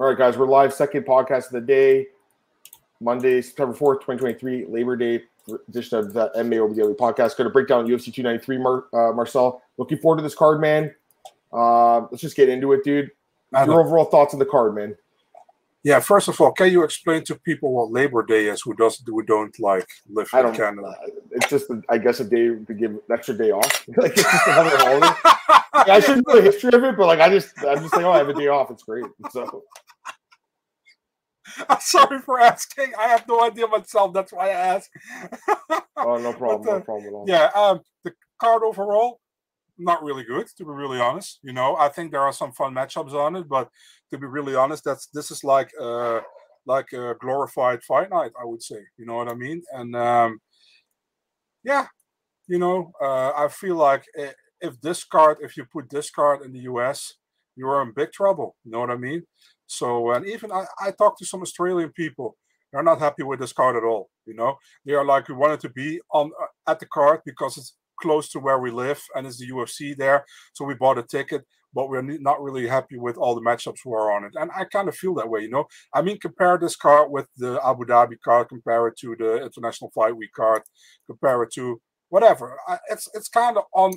[0.00, 0.72] All right, guys, we're live.
[0.72, 2.06] Second podcast of the day,
[3.00, 5.24] Monday, September 4th, 2023, Labor Day
[5.68, 7.36] edition of the MMA Over the Daily podcast.
[7.36, 9.60] Going to break down UFC 293, Mar- uh, Marcel.
[9.76, 10.94] Looking forward to this card, man.
[11.52, 13.10] Uh, let's just get into it, dude.
[13.52, 14.96] Your overall thoughts on the card, man.
[15.82, 19.04] Yeah, first of all, can you explain to people what Labor Day is who doesn't
[19.04, 20.54] who don't like live in.
[20.54, 20.86] Canada?
[20.86, 20.94] Uh,
[21.32, 23.88] it's just, I guess, a day to give an extra day off.
[23.96, 25.08] like it's just another holiday.
[25.92, 28.12] I shouldn't know the history of it, but like I just, I'm just like, oh,
[28.12, 28.70] I have a day off.
[28.70, 29.04] It's great.
[29.32, 29.64] So
[31.68, 32.92] I'm sorry for asking.
[32.98, 34.12] I have no idea myself.
[34.12, 34.90] That's why I ask.
[36.00, 36.66] Oh, no problem.
[36.66, 39.20] But, uh, no problem yeah, um, the card overall,
[39.78, 41.40] not really good, to be really honest.
[41.42, 43.70] You know, I think there are some fun matchups on it, but
[44.10, 46.20] to be really honest, that's this is like uh
[46.66, 48.80] like a glorified fight night, I would say.
[48.98, 49.62] You know what I mean?
[49.72, 50.40] And um
[51.64, 51.86] yeah,
[52.48, 56.42] you know, uh, I feel like i- if this card, if you put this card
[56.42, 57.14] in the US,
[57.56, 58.56] you're in big trouble.
[58.64, 59.24] You know what I mean?
[59.68, 62.36] So, and even I, I talked to some Australian people.
[62.72, 64.10] They're not happy with this card at all.
[64.26, 67.56] You know, they are like, we wanted to be on uh, at the card because
[67.56, 70.24] it's close to where we live and it's the UFC there.
[70.52, 73.94] So we bought a ticket, but we're not really happy with all the matchups who
[73.94, 74.32] are on it.
[74.34, 75.42] And I kind of feel that way.
[75.42, 79.16] You know, I mean, compare this card with the Abu Dhabi card, compare it to
[79.18, 80.62] the International Fight Week card,
[81.06, 82.58] compare it to whatever.
[82.66, 83.92] I, it's it's kind of on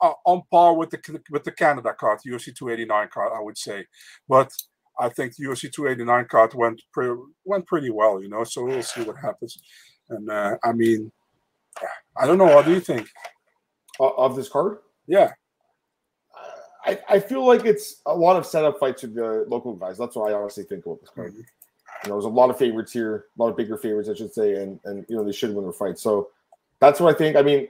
[0.00, 3.86] uh, on par with the with the Canada card, UFC 289 card, I would say.
[4.28, 4.52] But
[4.98, 8.44] I think the UFC 289 card went pre- went pretty well, you know.
[8.44, 9.58] So we'll see what happens.
[10.08, 11.10] And uh, I mean,
[12.16, 12.54] I don't know.
[12.54, 13.08] What do you think?
[14.00, 15.32] Uh, of this card, Yeah,
[16.84, 19.96] I, I feel like it's a lot of setup fights with the local guys.
[19.98, 21.32] That's what I honestly think about this card.
[21.32, 21.44] Mhm.
[22.02, 24.34] You know, there's a lot of favorites here, a lot of bigger favorites, I should
[24.34, 25.98] say, and and you know they should win their fight.
[25.98, 26.30] So
[26.80, 27.36] that's what I think.
[27.36, 27.68] I mean,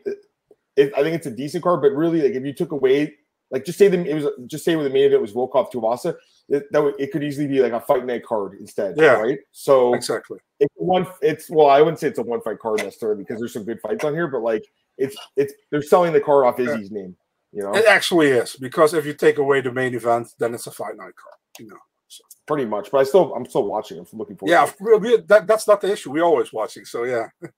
[0.76, 3.14] it, I think it's a decent card, but really, like if you took away,
[3.50, 6.16] like just say the it was just say with the main event was Volkov Tuivasa,
[6.48, 8.96] it, that would, it could easily be like a fight night card instead.
[8.96, 9.14] Yeah.
[9.14, 9.38] right.
[9.52, 10.38] So exactly.
[10.60, 11.06] it's one.
[11.22, 13.80] It's well, I wouldn't say it's a one fight card necessarily because there's some good
[13.80, 14.64] fights on here, but like
[14.98, 17.16] it's it's they're selling the card off Izzy's name.
[17.52, 20.66] You know, It actually is because if you take away the main event, then it's
[20.66, 21.36] a fight night card.
[21.58, 21.78] You know.
[22.08, 22.90] So, pretty much.
[22.90, 23.98] But I still I'm still watching.
[23.98, 24.52] I'm looking forward.
[24.52, 25.00] yeah, to it.
[25.00, 26.10] we- we- that, that's not the issue.
[26.10, 26.84] We're always watching.
[26.84, 27.28] So yeah,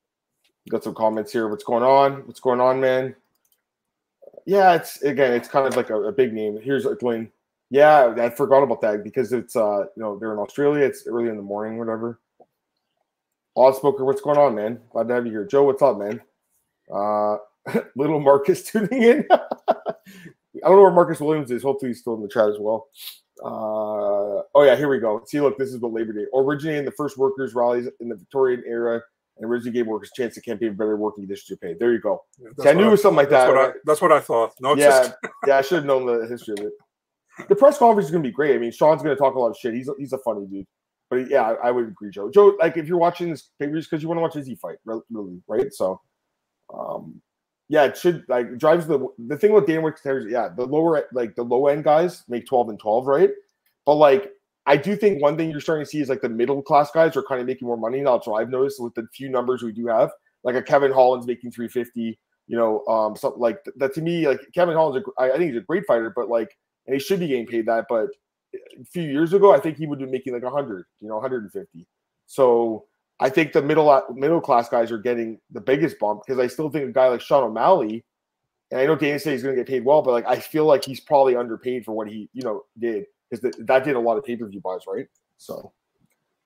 [0.71, 1.49] got some comments here.
[1.49, 2.27] What's going on?
[2.27, 3.17] What's going on, man?
[4.45, 6.61] Yeah, it's again, it's kind of like a, a big name.
[6.63, 7.33] Here's Glenn.
[7.71, 10.85] Yeah, I forgot about that because it's uh, you know, they're in Australia.
[10.85, 12.21] It's early in the morning, whatever.
[13.57, 14.81] Odspoker, what's going on, man?
[14.91, 15.45] Glad to have you here.
[15.45, 16.21] Joe, what's up, man?
[16.93, 17.39] Uh,
[17.97, 19.27] little Marcus tuning in.
[19.31, 21.63] I don't know where Marcus Williams is.
[21.63, 22.89] Hopefully, he's still in the chat as well.
[23.45, 25.23] Uh, oh yeah, here we go.
[25.27, 28.63] See, look, this is what Labor Day originating the first workers' rallies in the Victorian
[28.67, 29.03] era,
[29.37, 31.75] and originally gave workers a chance to campaign for better working conditions to pay.
[31.75, 32.23] There you go.
[32.41, 33.57] that's See, I knew it was something like that's that.
[33.57, 34.55] what I, that's what I thought.
[34.61, 35.15] No, yeah, just
[35.47, 36.73] yeah, I should have known the history of it.
[37.49, 38.55] The press conference is going to be great.
[38.55, 39.75] I mean, Sean's going to talk a lot of shit.
[39.75, 40.67] He's a, he's a funny dude.
[41.11, 42.31] But yeah, I, I would agree, Joe.
[42.31, 45.41] Joe, like if you're watching this paper, because you want to watch Izzy fight, really,
[45.47, 45.73] right?
[45.73, 46.01] So,
[46.75, 47.21] um,
[47.69, 50.31] yeah, it should like drives the the thing with Dana White contenders.
[50.31, 53.31] Yeah, the lower like the low end guys make 12 and 12, right?
[53.85, 54.33] But like,
[54.67, 57.17] I do think one thing you're starting to see is like the middle class guys
[57.17, 58.21] are kind of making more money now.
[58.21, 60.11] So I've noticed with the few numbers we do have,
[60.43, 62.19] like a Kevin Holland's making 350.
[62.49, 65.65] You know, um, something like that to me, like Kevin Holland's, I think he's a
[65.65, 67.87] great fighter, but like, and he should be getting paid that.
[67.89, 68.09] But
[68.55, 71.87] a few years ago, I think he would be making like 100, you know, 150.
[72.27, 72.87] So
[73.19, 76.71] I think the middle middle class guys are getting the biggest bump because I still
[76.71, 78.05] think a guy like Sean O'Malley,
[78.71, 80.67] and I know Dana said he's going to get paid well, but like I feel
[80.67, 84.01] like he's probably underpaid for what he you know did because th- that did a
[84.01, 85.07] lot of pay per view buys, right?
[85.39, 85.73] So,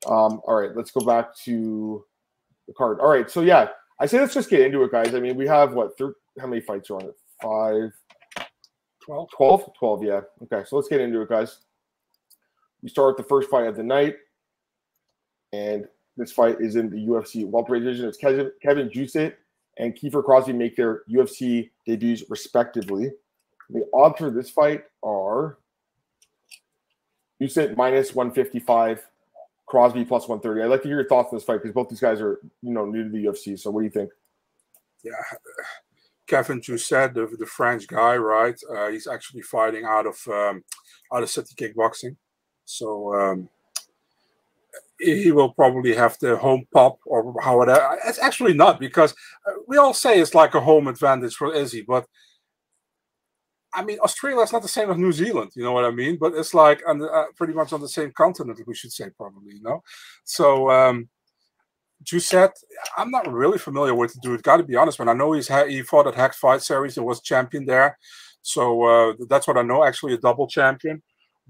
[0.06, 2.04] um, all right, let's go back to
[2.68, 3.00] the card.
[3.00, 3.68] All right, so yeah,
[3.98, 5.14] I say let's just get into it, guys.
[5.14, 5.98] I mean, we have what?
[5.98, 7.16] Thir- how many fights are on it?
[7.42, 7.92] Five.
[9.04, 9.30] 12.
[9.30, 9.74] 12?
[9.78, 10.20] 12, yeah.
[10.42, 11.58] Okay, so let's get into it, guys.
[12.82, 14.16] We start with the first fight of the night.
[15.52, 18.08] And this fight is in the UFC welterweight division.
[18.08, 18.90] It's Kevin, Kevin
[19.78, 23.10] and Kiefer Crosby make their UFC debuts respectively.
[23.70, 25.58] The odds for this fight are
[27.40, 29.06] Jousset minus 155,
[29.66, 30.62] Crosby plus 130.
[30.62, 32.72] I'd like to hear your thoughts on this fight because both these guys are, you
[32.72, 33.58] know, new to the UFC.
[33.58, 34.10] So what do you think?
[35.02, 35.12] yeah,
[36.30, 38.58] Kevin Jousset, the, the French guy, right?
[38.72, 40.62] Uh, he's actually fighting out of um,
[41.12, 42.14] out of City Kickboxing,
[42.64, 43.48] so um,
[45.00, 47.98] he will probably have the home pop or however.
[48.06, 49.12] It's actually not because
[49.46, 52.06] uh, we all say it's like a home advantage for Izzy, but
[53.74, 55.50] I mean Australia is not the same as New Zealand.
[55.56, 56.16] You know what I mean?
[56.16, 59.54] But it's like the, uh, pretty much on the same continent, we should say probably.
[59.54, 59.82] You know,
[60.24, 60.70] so.
[60.70, 61.08] Um,
[62.04, 62.52] Jousset,
[62.96, 64.42] I'm not really familiar with the dude.
[64.42, 65.08] Got to be honest, man.
[65.08, 67.98] I know he's ha- he fought at Hex Fight Series and was champion there,
[68.42, 69.84] so uh, that's what I know.
[69.84, 71.02] Actually, a double champion.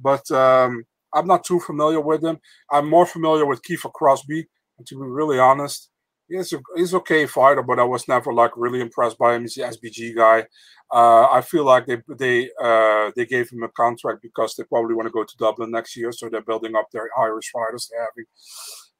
[0.02, 2.38] But um, I'm not too familiar with him.
[2.70, 4.48] I'm more familiar with Kiefer Crosby.
[4.78, 5.90] And to be really honest,
[6.28, 9.42] he's a he's okay fighter, but I was never like really impressed by him.
[9.42, 10.46] He's the SBG guy.
[10.92, 14.94] Uh, I feel like they they uh, they gave him a contract because they probably
[14.94, 18.00] want to go to Dublin next year, so they're building up their Irish fighters they're
[18.00, 18.24] having.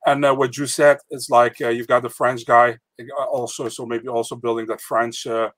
[0.07, 3.69] And uh, what you said is like uh, you've got the French guy uh, also,
[3.69, 5.51] so maybe also building that French uh,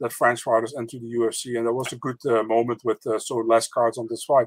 [0.00, 3.66] that French fighters into the UFC, and that was a good moment with so less
[3.66, 4.46] cards on this fight.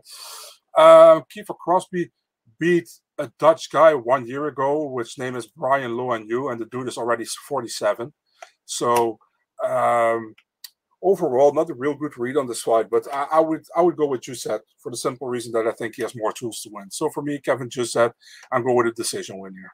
[0.77, 2.12] Uh, Kiefer Crosby
[2.59, 6.88] beat a Dutch guy one year ago, which name is Brian Loannou, and the dude
[6.88, 8.13] is already 47.
[8.65, 9.19] So
[9.65, 10.36] um,
[11.01, 13.98] overall, not a real good read on this fight, but I, I, would I would
[13.98, 16.69] go with Jousset for the simple reason that I think he has more tools to
[16.71, 16.92] win.
[16.92, 18.13] So for me, Kevin Jousset,
[18.51, 19.71] I'm going with a decision win here.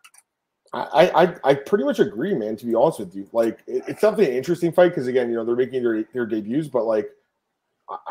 [0.73, 2.57] I, I I pretty much agree, man.
[2.57, 5.35] To be honest with you, like it, it's definitely an interesting fight because again, you
[5.35, 7.09] know, they're making their their debuts, but like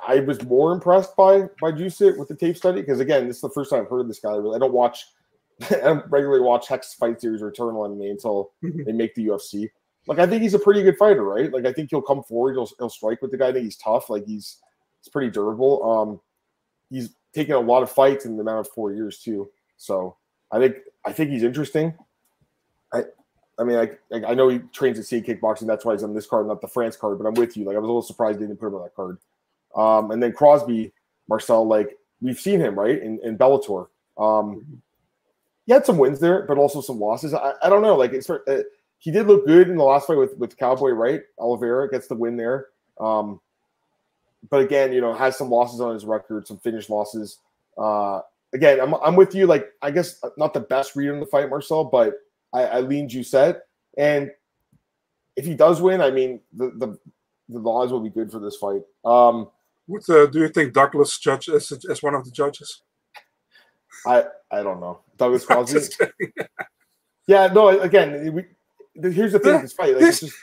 [0.09, 3.43] I was more impressed by by Jousset with the tape study because again, this is
[3.43, 4.35] the first time I've heard of this guy.
[4.35, 5.05] Really, I don't watch,
[5.71, 8.85] I don't regularly watch Hex Fight Series or Eternal MMA until mm-hmm.
[8.85, 9.69] they make the UFC.
[10.07, 11.53] Like I think he's a pretty good fighter, right?
[11.53, 13.49] Like I think he'll come forward, he'll, he'll strike with the guy.
[13.49, 14.09] I think he's tough.
[14.09, 14.59] Like he's
[15.01, 15.83] he's pretty durable.
[15.85, 16.21] Um,
[16.91, 19.51] he's taken a lot of fights in the amount of four years too.
[19.77, 20.17] So
[20.53, 21.95] I think I think he's interesting.
[22.93, 23.03] I
[23.59, 25.67] I mean I I know he trains at City Kickboxing.
[25.67, 27.19] That's why he's on this card, not the France card.
[27.19, 27.65] But I'm with you.
[27.65, 29.19] Like I was a little surprised they didn't put him on that card.
[29.75, 30.93] Um, and then Crosby,
[31.29, 33.89] Marcel, like we've seen him right in, in Bellator.
[34.17, 34.83] Um,
[35.67, 37.35] he had some wins there, but also some losses.
[37.35, 37.97] I, I don't know.
[37.97, 38.63] Like it's uh,
[38.99, 41.23] he did look good in the last fight with with Cowboy, right?
[41.39, 42.67] Oliveira gets the win there.
[42.99, 43.41] Um,
[44.51, 47.39] but again, you know, has some losses on his record, some finished losses.
[47.77, 48.21] Uh,
[48.55, 49.47] again, I'm, I'm with you.
[49.47, 52.15] Like, I guess not the best read in the fight, Marcel, but
[52.53, 53.61] I, I lean Jousset.
[53.99, 54.31] And
[55.37, 56.99] if he does win, I mean, the, the,
[57.49, 58.83] the laws will be good for this fight.
[59.05, 59.49] Um,
[59.87, 62.83] what uh, do you think Douglas judge as, as one of the judges?
[64.07, 65.81] I I don't know Douglas Crosby.
[67.27, 67.69] yeah, no.
[67.69, 68.45] Again, we,
[69.03, 70.35] here's the thing: this fight, like, this, just...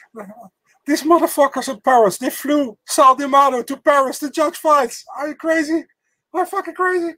[0.85, 5.05] these motherfuckers in Paris, they flew Sal D'Amato to Paris to judge fights.
[5.17, 5.83] Are you crazy?
[6.35, 7.13] Am I fucking crazy?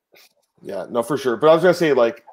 [0.61, 1.37] Yeah, no, for sure.
[1.37, 2.23] But I was gonna say, like,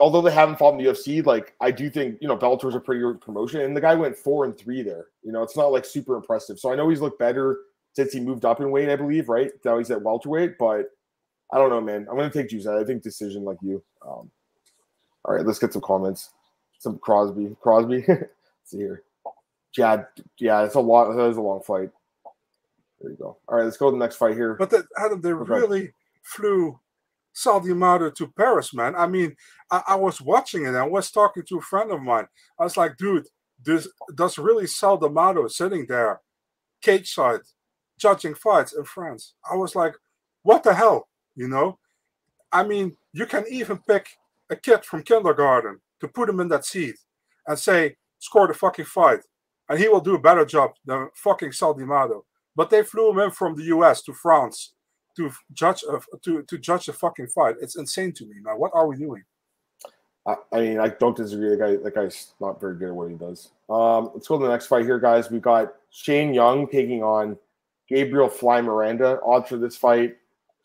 [0.00, 2.80] although they haven't fought in the UFC, like, I do think you know Bellator's a
[2.80, 5.06] pretty good promotion, and the guy went four and three there.
[5.22, 6.58] You know, it's not like super impressive.
[6.58, 7.58] So I know he's looked better
[7.94, 9.50] since he moved up in weight, I believe, right?
[9.64, 10.90] Now he's at welterweight, but
[11.52, 12.06] I don't know, man.
[12.10, 12.80] I'm gonna take Jousset.
[12.80, 13.82] I think decision like you.
[14.06, 14.30] Um,
[15.24, 16.30] all right, let's get some comments.
[16.78, 18.04] Some Crosby, Crosby.
[18.64, 19.02] see here.
[19.76, 20.04] Yeah,
[20.38, 21.12] yeah, it's a lot.
[21.12, 21.90] That is a long fight.
[23.00, 23.36] There you go.
[23.46, 24.54] All right, let's go to the next fight here.
[24.54, 25.52] But the, Adam, they okay.
[25.52, 25.92] really
[26.22, 26.80] flew
[27.32, 28.94] Sal D'Amato to Paris, man.
[28.96, 29.36] I mean,
[29.70, 30.74] I, I, was watching it.
[30.74, 32.26] I was talking to a friend of mine.
[32.58, 33.26] I was like, dude,
[33.62, 36.20] this does really Sal D'Amato sitting there,
[36.80, 37.40] cage side,
[37.98, 39.34] judging fights in France.
[39.48, 39.94] I was like,
[40.42, 41.08] what the hell?
[41.34, 41.78] You know?
[42.50, 44.08] I mean, you can even pick
[44.48, 46.96] a kid from kindergarten to put him in that seat
[47.46, 49.20] and say, score the fucking fight.
[49.68, 52.24] And he will do a better job than fucking Sal D'Amato.
[52.54, 54.74] But they flew him in from the US to France
[55.16, 57.56] to judge a, to, to judge the fucking fight.
[57.60, 58.56] It's insane to me, man.
[58.56, 59.24] What are we doing?
[60.26, 61.50] I, mean, I don't disagree.
[61.50, 63.50] The guy, that guy's not very good at what he does.
[63.70, 65.30] Um, let's go to the next fight here, guys.
[65.30, 67.38] We've got Shane Young taking on
[67.88, 69.20] Gabriel Fly Miranda.
[69.24, 70.16] Odds for this fight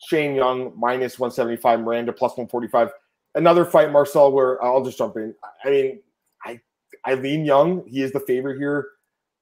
[0.04, 2.90] Shane Young minus 175, Miranda plus 145.
[3.34, 5.34] Another fight, Marcel, where I'll just jump in.
[5.64, 6.00] I mean,
[6.44, 6.60] I
[7.04, 7.84] I lean Young.
[7.86, 8.88] He is the favorite here.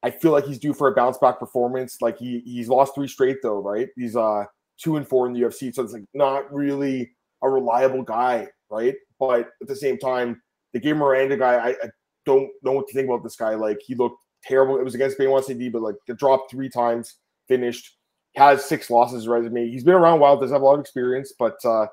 [0.03, 1.99] I feel like he's due for a bounce back performance.
[2.01, 3.89] Like he he's lost three straight though, right?
[3.97, 4.45] He's uh
[4.79, 7.11] two and four in the UFC, so it's like not really
[7.43, 8.95] a reliable guy, right?
[9.19, 10.41] But at the same time,
[10.73, 11.91] the Game Miranda guy, I, I,
[12.27, 13.55] don't know what to think about this guy.
[13.55, 14.79] Like he looked terrible.
[14.79, 17.17] It was against Benoit Saint-Denis, but like dropped three times
[17.49, 17.97] finished,
[18.37, 19.69] has six losses resume.
[19.69, 21.87] He's been around a while, does have a lot of experience, but uh,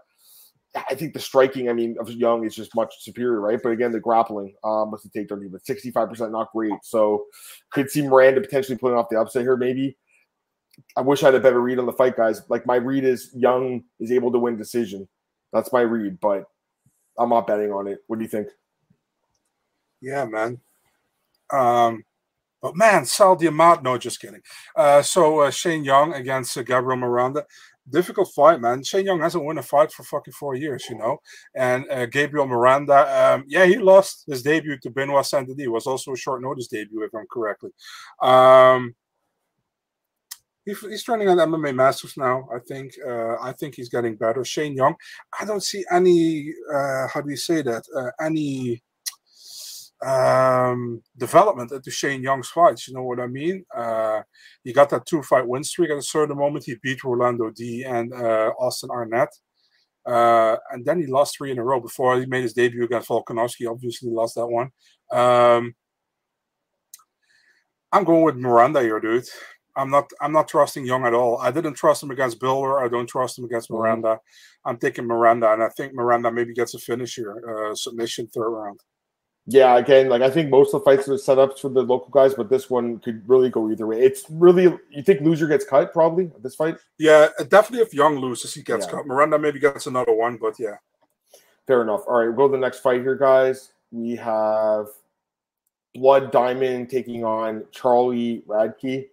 [0.90, 3.60] I think the striking, I mean, of Young is just much superior, right?
[3.62, 6.74] But again, the grappling um, was the takedown, but 65% not great.
[6.84, 7.26] So
[7.72, 9.98] could see Miranda potentially pulling off the upset here, maybe.
[10.96, 12.42] I wish I had a better read on the fight, guys.
[12.50, 15.08] Like my read is Young is able to win decision.
[15.52, 16.46] That's my read, but
[17.18, 18.00] I'm not betting on it.
[18.08, 18.50] What do you think?
[20.02, 20.60] Yeah, man.
[21.52, 22.04] Um,
[22.62, 24.42] but man, Sal D'Amato, no, just kidding.
[24.76, 27.46] Uh, so uh, Shane Young against uh, Gabriel Miranda.
[27.90, 28.84] Difficult fight, man.
[28.84, 31.20] Shane Young hasn't won a fight for fucking four years, you know.
[31.56, 35.70] And uh, Gabriel Miranda, um, yeah, he lost his debut to Benoit Saint-Denis.
[35.70, 37.72] Was also a short notice debut, if I'm correctly.
[38.22, 38.94] Um,
[40.66, 42.50] he, he's training on MMA Masters now.
[42.54, 42.94] I think.
[43.06, 44.44] Uh, I think he's getting better.
[44.44, 44.96] Shane Young.
[45.40, 46.54] I don't see any.
[46.74, 47.86] Uh, how do you say that?
[47.96, 48.84] Uh, any
[50.06, 52.88] um, development into Shane Young's fights.
[52.88, 53.66] You know what I mean?
[53.76, 54.22] Uh,
[54.64, 56.66] he got that two fight win streak at a certain moment.
[56.66, 59.30] He beat Rolando Dy and uh, Austin Arnett.
[60.06, 63.10] Uh, and then he lost three in a row before he made his debut against
[63.10, 63.70] Volkanovski.
[63.70, 64.70] Obviously, lost that one.
[65.12, 65.76] Um,
[67.92, 69.26] I'm going with Miranda here, dude.
[69.76, 70.10] I'm not.
[70.22, 71.38] I'm not trusting Young at all.
[71.40, 72.80] I didn't trust him against Bilder.
[72.80, 73.82] I don't trust him against mm-hmm.
[73.82, 74.08] Miranda.
[74.08, 74.70] Mm-hmm.
[74.70, 78.50] I'm taking Miranda, and I think Miranda maybe gets a finish here, uh, submission third
[78.50, 78.80] round.
[79.50, 82.10] Yeah, again, like I think most of the fights are set up for the local
[82.10, 84.02] guys, but this one could really go either way.
[84.02, 86.76] It's really you think loser gets cut probably this fight.
[87.00, 87.86] Yeah, definitely.
[87.86, 88.92] If Young loses, he gets yeah.
[88.92, 89.08] cut.
[89.08, 90.76] Miranda maybe gets another one, but yeah.
[91.66, 92.04] Fair enough.
[92.08, 93.72] All right, we'll go to the next fight here, guys.
[93.92, 94.88] We have
[95.96, 99.08] Blood Diamond taking on Charlie Radtke.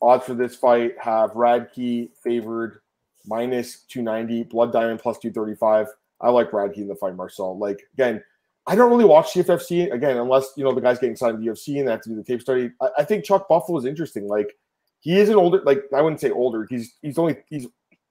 [0.00, 2.80] Odds for this fight have Radtke favored
[3.26, 5.88] minus 290, Blood Diamond plus 235.
[6.20, 7.58] I like Radtke in the fight, Marcel.
[7.58, 8.22] Like, again,
[8.66, 11.50] I don't really watch CFFC again, unless you know the guy's getting signed to the
[11.50, 12.70] UFC and they have to do the tape study.
[12.80, 14.26] I, I, think Chuck Buffalo is interesting.
[14.26, 14.56] Like
[15.00, 16.66] he is an older, like I wouldn't say older.
[16.70, 17.66] He's he's only he's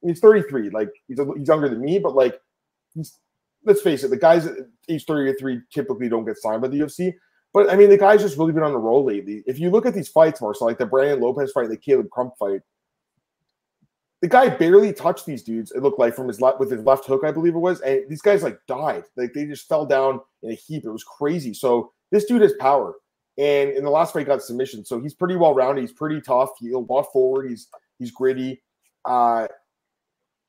[0.06, 0.70] he's 33.
[0.70, 2.40] Like he's a, he's younger than me, but like
[2.94, 3.18] he's
[3.66, 4.58] let's face it, the guys at
[4.90, 7.14] age 33 typically don't get signed by the UFC.
[7.54, 9.44] But I mean, the guy's just really been on the roll lately.
[9.48, 12.34] If you look at these fights, Marcel, like the Brandon Lopez fight, the Caleb Crump
[12.38, 12.62] fight,
[14.22, 15.72] the guy barely touched these dudes.
[15.72, 18.04] It looked like from his left with his left hook, I believe it was, and
[18.10, 19.04] these guys like died.
[19.16, 20.86] Like they just fell down in a heap.
[20.86, 21.54] It was crazy.
[21.54, 22.96] So this dude has power,
[23.38, 24.86] and in the last fight, he got submission.
[24.86, 25.82] So he's pretty well rounded.
[25.82, 26.50] He's pretty tough.
[26.60, 27.50] He'll walk forward.
[27.50, 27.68] He's
[28.00, 28.62] he's gritty,
[29.06, 29.48] uh,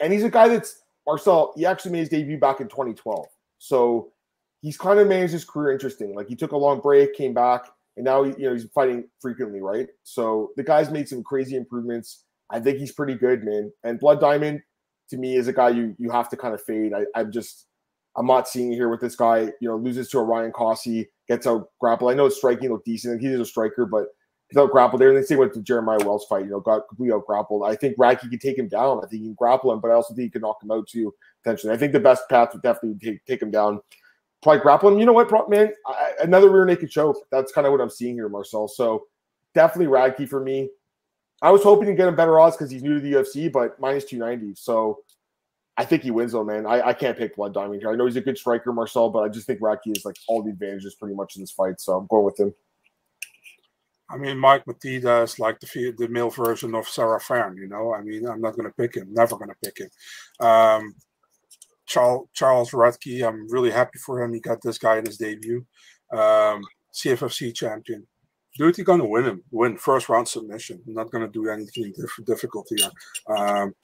[0.00, 1.52] and he's a guy that's Marcel.
[1.56, 3.26] He actually made his debut back in 2012.
[3.58, 4.12] So
[4.60, 6.14] he's kind of managed his career interesting.
[6.14, 9.60] Like he took a long break, came back, and now you know he's fighting frequently,
[9.60, 9.88] right?
[10.02, 13.72] So the guy's made some crazy improvements I think he's pretty good, man.
[13.82, 14.62] And Blood Diamond,
[15.10, 16.92] to me, is a guy you you have to kind of fade.
[16.92, 17.66] I, I'm just
[18.16, 19.52] I'm not seeing here with this guy.
[19.60, 22.08] You know, loses to a Ryan Cossey, gets out grapple.
[22.08, 23.20] I know it's striking look decent.
[23.20, 24.06] He's a striker, but
[24.48, 25.08] he's out grappled there.
[25.08, 26.44] And the same with the Jeremiah Wells fight.
[26.44, 27.64] You know, got completely out grappled.
[27.64, 28.98] I think Radtke can take him down.
[28.98, 30.86] I think he can grapple him, but I also think he can knock him out
[30.86, 31.12] too.
[31.42, 33.80] Potentially, I think the best path would definitely take take him down.
[34.42, 34.98] Probably grapple him.
[34.98, 35.72] You know what, man?
[35.86, 37.16] I, another rear naked choke.
[37.30, 38.68] That's kind of what I'm seeing here, Marcel.
[38.68, 39.04] So
[39.54, 40.68] definitely Radtke for me.
[41.42, 43.78] I was hoping to get him better odds because he's new to the UFC, but
[43.80, 44.54] minus 290.
[44.54, 45.00] So
[45.76, 46.66] I think he wins though, man.
[46.66, 47.90] I, I can't pick Blood Diamond here.
[47.90, 50.42] I know he's a good striker, Marcel, but I just think Rocky is like all
[50.42, 51.80] the advantages pretty much in this fight.
[51.80, 52.54] So I'm going with him.
[54.08, 57.56] I mean, Mike Mathetha is like the the male version of Sarah Fan.
[57.56, 59.12] You know, I mean, I'm not going to pick him.
[59.12, 60.46] Never going to pick him.
[60.46, 60.94] Um,
[61.86, 64.32] Charles Charles Radtke, I'm really happy for him.
[64.32, 65.66] He got this guy in his debut.
[66.12, 66.62] Um,
[66.92, 68.06] CFFC champion
[68.56, 69.42] dude, you're gonna win him.
[69.50, 70.80] Win first round submission.
[70.86, 72.90] I'm not gonna do anything diff- difficult here.
[73.36, 73.74] Um,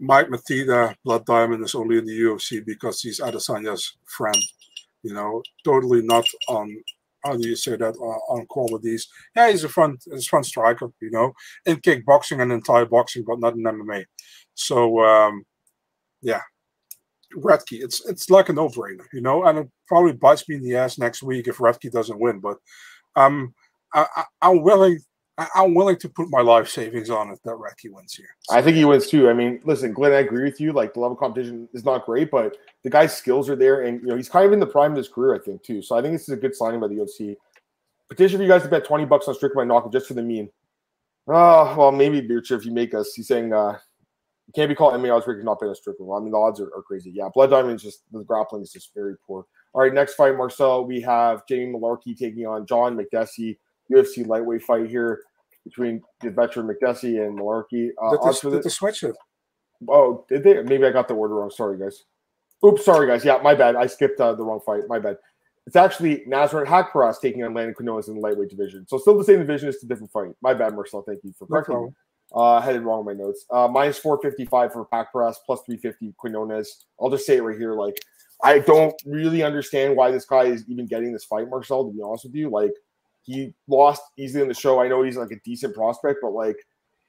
[0.00, 4.42] Mike Mathetha, Blood Diamond, is only in the UFC because he's Adesanya's friend.
[5.02, 6.74] You know, totally not on.
[7.24, 9.08] How do you say that uh, on qualities?
[9.36, 10.90] Yeah, he's a fun, he's a fun striker.
[11.00, 11.34] You know,
[11.66, 14.04] in kickboxing and Thai boxing, but not in MMA.
[14.54, 15.44] So, um,
[16.22, 16.40] yeah,
[17.36, 20.76] Radtke, it's it's like a no-brainer, you know, and it probably bites me in the
[20.76, 22.40] ass next week if Radtke doesn't win.
[22.40, 22.58] But
[23.16, 23.54] um,
[23.94, 24.98] I, am willing.
[25.54, 28.28] I'm willing to put my life savings on it that Radtke wins here.
[28.42, 28.56] So.
[28.56, 29.30] I think he wins too.
[29.30, 30.72] I mean, listen, Glenn, I agree with you.
[30.72, 34.08] Like the level competition is not great, but the guy's skills are there, and you
[34.08, 35.82] know he's kind of in the prime of his career, I think, too.
[35.82, 37.36] So I think this is a good signing by the UFC.
[38.08, 40.50] Petition for you guys to bet twenty bucks on Strickland knockout just for the meme.
[41.28, 43.14] Oh well, maybe Beercher if you make us.
[43.14, 43.78] He's saying uh,
[44.46, 46.08] you can't be called MMA odds breakers not betting on Strickland.
[46.08, 47.12] Well, I mean the odds are, are crazy.
[47.12, 49.46] Yeah, Blood Diamond is just the grappling is just very poor.
[49.72, 50.84] All right, next fight, Marcel.
[50.84, 53.56] We have Jamie Mullarkey taking on John Makdessi.
[53.90, 55.20] UFC lightweight fight here
[55.64, 57.90] between the veteran Makdessi and Mullarkey.
[58.02, 59.16] Uh, did, the, did the switch it?
[59.88, 60.62] Oh, did they?
[60.62, 61.50] Maybe I got the order wrong.
[61.50, 62.04] Sorry, guys.
[62.64, 63.24] Oops, sorry, guys.
[63.24, 63.76] Yeah, my bad.
[63.76, 64.82] I skipped uh, the wrong fight.
[64.88, 65.16] My bad.
[65.66, 68.86] It's actually Nasrat Haqparast taking on Landon Quinones in the lightweight division.
[68.88, 70.30] So still the same division, it's a different fight.
[70.42, 71.02] My bad, Marcel.
[71.02, 71.92] Thank you for correcting no me.
[72.32, 73.44] Uh, headed wrong in my notes.
[73.50, 76.86] Uh, minus 455 for Haqparast, plus 350 Quinones.
[77.00, 77.74] I'll just say it right here.
[77.74, 78.00] Like,
[78.42, 82.02] I don't really understand why this guy is even getting this fight, Marcel, to be
[82.02, 82.50] honest with you.
[82.50, 82.72] Like,
[83.22, 84.80] he lost easily in the show.
[84.80, 86.56] I know he's like a decent prospect, but like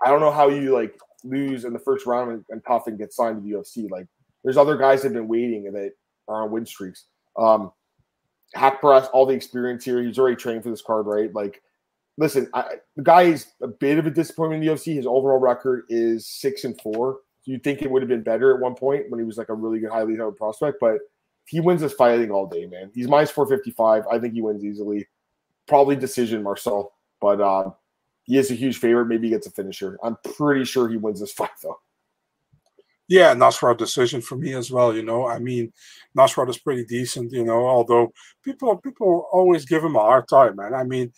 [0.03, 2.98] I don't know how you like lose in the first round and, and tough and
[2.98, 3.89] get signed to the UFC.
[3.89, 4.08] Like
[4.44, 5.91] there's other guys that have been waiting that
[6.27, 7.06] are on win streaks.
[7.38, 7.72] Um
[8.56, 10.01] Haqparast, all the experience here.
[10.03, 11.34] He's already trained for this card, right?
[11.34, 11.62] Like,
[12.18, 14.96] listen, I, the guy is a bit of a disappointment in the UFC.
[14.96, 17.20] His overall record is six and four.
[17.46, 19.53] You'd think it would have been better at one point when he was like a
[19.53, 21.00] really good, highly touted prospect, but
[21.46, 22.91] he wins this fight, I think, all day, man.
[22.94, 24.03] He's minus 455.
[24.12, 25.08] I think he wins easily
[25.72, 26.92] probably decision, Marcel.
[27.22, 27.72] But uh,
[28.24, 29.06] he is a huge favorite.
[29.06, 29.98] Maybe he gets a finisher.
[30.04, 31.80] I'm pretty sure he wins this fight, though.
[33.08, 34.94] Yeah, Nasrat decision for me as well.
[34.94, 35.72] You know, I mean,
[36.18, 37.32] Nasrat is pretty decent.
[37.32, 38.12] You know, although
[38.44, 40.74] people people always give him a hard time, man.
[40.74, 41.12] I mean,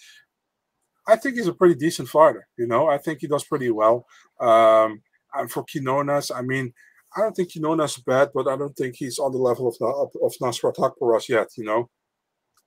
[1.08, 2.48] I think he's a pretty decent fighter.
[2.58, 4.06] You know, I think he does pretty well.
[4.40, 5.02] Um,
[5.36, 6.74] and for Quinones, I mean,
[7.16, 9.76] I don't think Quinones is bad, but I don't think he's on the level of
[9.82, 11.50] of, of Nasrat yet.
[11.58, 11.90] You know,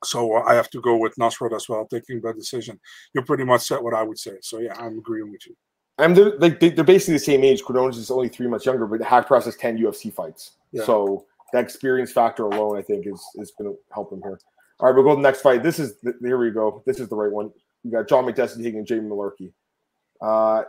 [0.04, 2.78] so uh, I have to go with Nasrat as well, taking that decision.
[3.14, 4.38] you're pretty much said what I would say.
[4.42, 5.56] So yeah, I'm agreeing with you.
[5.98, 7.64] And they're like they're basically the same age.
[7.64, 10.52] Quinones is only three months younger, but Haqparast has ten UFC fights.
[10.72, 10.84] Yeah.
[10.84, 14.38] So that experience factor alone, I think, is is going to help him here.
[14.78, 15.62] All right, we'll go to the next fight.
[15.62, 16.82] This is the, here we go.
[16.84, 17.50] This is the right one.
[17.82, 19.52] We got John Makdessi taking Jamie Mullarkey.
[20.20, 20.64] Uh,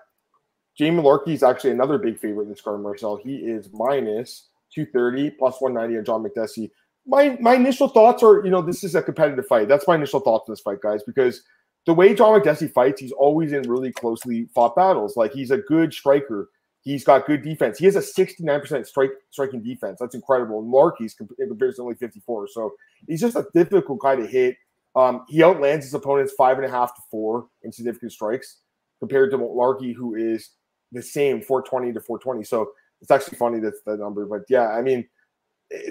[0.78, 3.18] Jamie Mullarkey is actually another big favorite in this card, Marcel.
[3.18, 6.70] He is minus 230 plus 190 on John Makdessi.
[7.08, 9.68] My my initial thoughts are, you know, this is a competitive fight.
[9.68, 11.42] That's my initial thoughts on this fight, guys, because
[11.86, 15.16] the way John Makdessi fights, he's always in really closely fought battles.
[15.16, 16.50] Like he's a good striker.
[16.82, 17.78] He's got good defense.
[17.78, 19.98] He has a 69% strike striking defense.
[20.00, 20.60] That's incredible.
[20.60, 22.50] And Marky's in comparison only 54.
[22.50, 22.74] So
[23.08, 24.58] he's just a difficult guy to hit.
[24.96, 28.58] Um, he outlands his opponents five and a half to four in significant strikes
[29.00, 30.50] compared to Larky, who is
[30.92, 32.44] the same 420 to 420.
[32.44, 32.72] So
[33.02, 34.26] it's actually funny that's the number.
[34.26, 35.08] But yeah, I mean,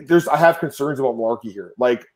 [0.02, 1.72] there's I have concerns about Larky here.
[1.78, 2.06] Like,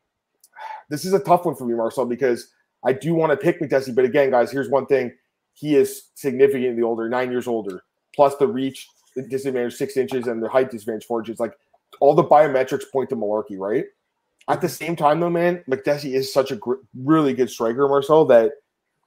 [0.88, 2.52] this is a tough one for me, Marcel, because
[2.84, 3.94] I do want to pick Makdessi.
[3.94, 5.12] But again, guys, here's one thing:
[5.54, 7.82] he is significantly older, nine years older,
[8.14, 8.86] plus the reach
[9.16, 11.40] the disadvantage six inches and the height disadvantage four inches.
[11.40, 11.54] Like
[12.00, 13.84] all the biometrics point to Mullarkey, right?
[14.48, 18.24] At the same time, though, man, Makdessi is such a gr- really good striker, Marcel,
[18.26, 18.52] that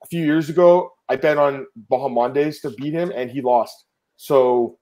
[0.03, 3.85] a few years ago I bet on Bahamondes to beat him, and he lost.
[4.15, 4.77] So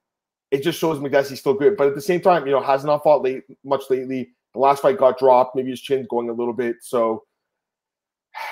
[0.51, 1.77] it just shows Makdessi's still good.
[1.77, 4.31] But at the same time, you know, has not fought late much lately.
[4.53, 5.55] The last fight got dropped.
[5.55, 6.75] Maybe his chin's going a little bit.
[6.81, 7.23] So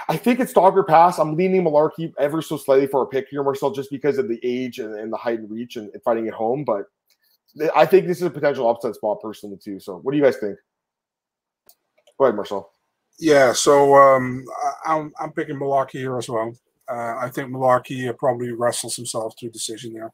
[0.07, 1.19] I think it's dogger pass.
[1.19, 4.39] I'm leaning Mullarkey ever so slightly for a pick here, Marcel, just because of the
[4.43, 6.63] age and, and the height and reach and, and, fighting at home.
[6.63, 6.85] But
[7.75, 9.79] I think this is a potential upset spot personally too.
[9.79, 10.57] So what do you guys think?
[12.17, 12.71] Go ahead, Marcel.
[13.19, 14.45] Yeah, so um,
[14.85, 16.53] I'm I'm picking Mullarkey here as well.
[16.89, 20.11] Uh, I think Mullarkey probably wrestles himself to a decision there.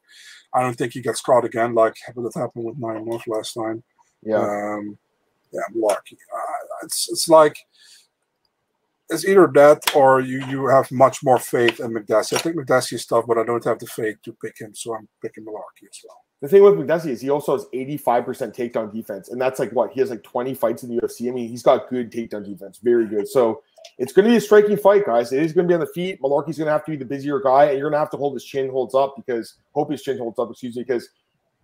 [0.52, 3.82] I don't think he gets caught again like what happened with Nine North last time.
[4.22, 4.98] Yeah, um,
[5.52, 6.14] yeah, Mullarkey.
[6.14, 7.56] Uh, it's it's like
[9.08, 12.34] it's either that or you you have much more faith in Makdessi.
[12.34, 14.94] I think Makdessi is tough, but I don't have the faith to pick him, so
[14.94, 16.22] I'm picking Mullarkey as well.
[16.42, 19.92] The thing with Makdessi is he also has 85% takedown defense, and that's like what
[19.92, 21.28] he has like 20 fights in the UFC.
[21.28, 23.26] I mean, he's got good takedown defense, very good.
[23.26, 23.62] So
[23.98, 25.32] it's going to be a striking fight, guys.
[25.32, 26.20] It is going to be on the feet.
[26.20, 28.16] Mullarkey's going to have to be the busier guy, and you're going to have to
[28.16, 30.50] hold his chin holds up because hope his chin holds up.
[30.50, 31.08] Excuse me, because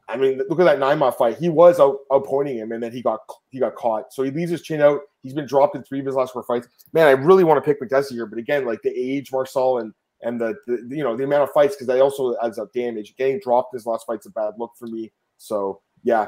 [0.09, 1.39] I mean, look at that Naimov fight.
[1.39, 4.13] He was out, outpointing him, and then he got he got caught.
[4.13, 5.01] So he leaves his chin out.
[5.23, 6.69] He's been dropped in three of his last four fights.
[6.93, 9.95] Man, I really want to pick Makdessi here, but again, like the age, Marcel, and
[10.23, 13.15] and the, the you know the amount of fights because that also adds up damage.
[13.17, 15.13] Getting dropped in his last fight's a bad look for me.
[15.39, 16.27] So yeah,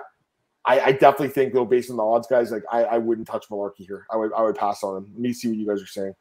[0.66, 3.48] I, I, definitely think though, based on the odds, guys, like I, I wouldn't touch
[3.50, 4.06] Mullarkey here.
[4.10, 5.10] I would I would pass on him.
[5.12, 6.14] Let me see what you guys are saying.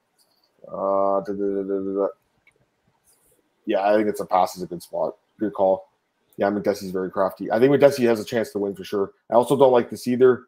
[0.68, 1.22] Uh,
[3.66, 5.16] yeah, I think it's a pass is a good spot.
[5.40, 5.90] Good call.
[6.38, 7.52] Yeah, Makdessi's very crafty.
[7.52, 9.12] I think Makdessi has a chance to win for sure.
[9.30, 10.46] I also don't like this either.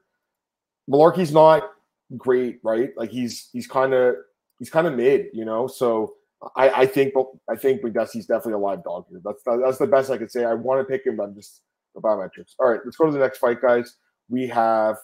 [0.90, 1.72] Mullarkey's not
[2.18, 2.92] great, right?
[2.98, 4.16] Like he's he's kind of
[4.60, 5.68] he's kind of mid, you know.
[5.68, 6.16] So
[6.56, 7.14] I, I think
[7.50, 9.22] I think Makdessi's definitely a live dog here.
[9.24, 10.44] That's that's the best I could say.
[10.44, 11.62] I want to pick him, but I'm just
[11.96, 12.54] the biometrics.
[12.60, 13.96] All right, let's go to the next fight, guys.
[14.30, 14.98] We have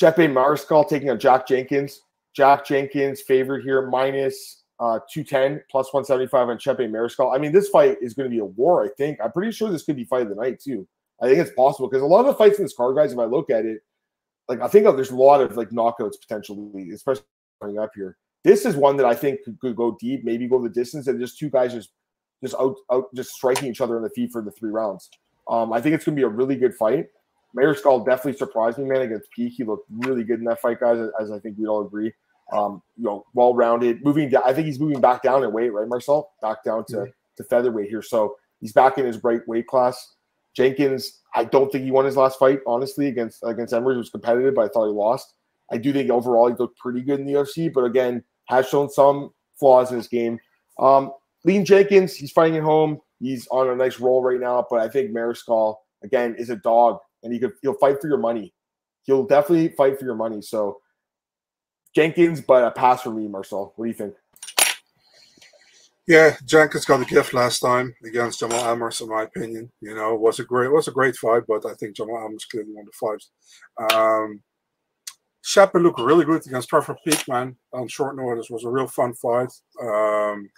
[0.00, 2.00] Chepe Mariscal taking on Jack Jenkins.
[2.34, 7.34] Jack Jenkins favored here, minus, uh, 210, plus 175 on Chepe Mariscal.
[7.34, 9.18] I mean, this fight is going to be a war, I think.
[9.22, 10.86] I'm pretty sure this could be fight of the night, too.
[11.20, 13.18] I think it's possible because a lot of the fights in this card, guys, if
[13.18, 13.82] I look at it,
[14.48, 17.24] like I think there's a lot of like knockouts potentially, especially
[17.60, 18.16] coming up here.
[18.44, 21.20] This is one that I think could, could go deep, maybe go the distance, and
[21.20, 21.90] just two guys just
[22.42, 25.08] just out, out just striking each other in the feet for the three rounds.
[25.52, 27.08] Um, I think it's going to be a really good fight.
[27.54, 29.52] Mariscal definitely surprised me, man, against Peek.
[29.52, 32.10] He looked really good in that fight, guys, as I think we'd all agree.
[32.52, 34.02] Um, you know, well rounded.
[34.02, 36.32] Moving down, I think he's moving back down in weight, right, Marcel?
[36.40, 37.10] Back down to, mm-hmm.
[37.36, 38.00] to featherweight here.
[38.00, 40.14] So he's back in his right weight class.
[40.54, 43.94] Jenkins, I don't think he won his last fight, honestly, against against Emmers.
[43.94, 45.34] It was competitive, but I thought he lost.
[45.70, 48.90] I do think overall he looked pretty good in the UFC, but again, has shown
[48.90, 50.38] some flaws in his game.
[50.78, 51.12] Um,
[51.44, 53.00] Lean Jenkins, he's fighting at home.
[53.22, 56.98] He's on a nice roll right now, but I think Mariscal again is a dog,
[57.22, 58.52] and he could he'll fight for your money.
[59.04, 60.42] He'll definitely fight for your money.
[60.42, 60.78] So
[61.94, 63.72] Jenkins, but a pass for me, Marcel.
[63.76, 64.14] What do you think?
[66.08, 69.70] Yeah, Jenkins got a gift last time against Jamal Emmers, in my opinion.
[69.80, 72.72] You know, was a great, was a great fight, but I think Jamal Emmers clearly
[72.72, 73.16] won the
[73.78, 73.94] fight.
[73.94, 74.42] Um,
[75.42, 78.50] Shepard looked really good against Trevor Peek, man, on short notice.
[78.50, 79.52] Was a real fun fight.
[79.80, 80.50] Um,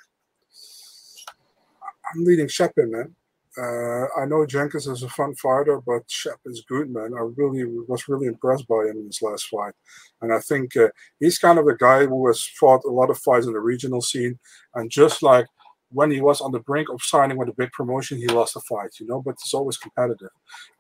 [2.13, 3.15] I'm leading Shep in, man.
[3.57, 7.13] Uh, I know Jenkins is a fun fighter, but Shep is good, man.
[7.15, 9.75] I really was really impressed by him in his last fight,
[10.23, 10.89] and I think uh,
[11.21, 14.01] he's kind of a guy who has fought a lot of fights in the regional
[14.01, 14.39] scene,
[14.75, 15.47] and just like
[15.91, 18.61] when he was on the brink of signing with a big promotion, he lost a
[18.61, 19.23] fight, you know.
[19.23, 20.31] But it's always competitive,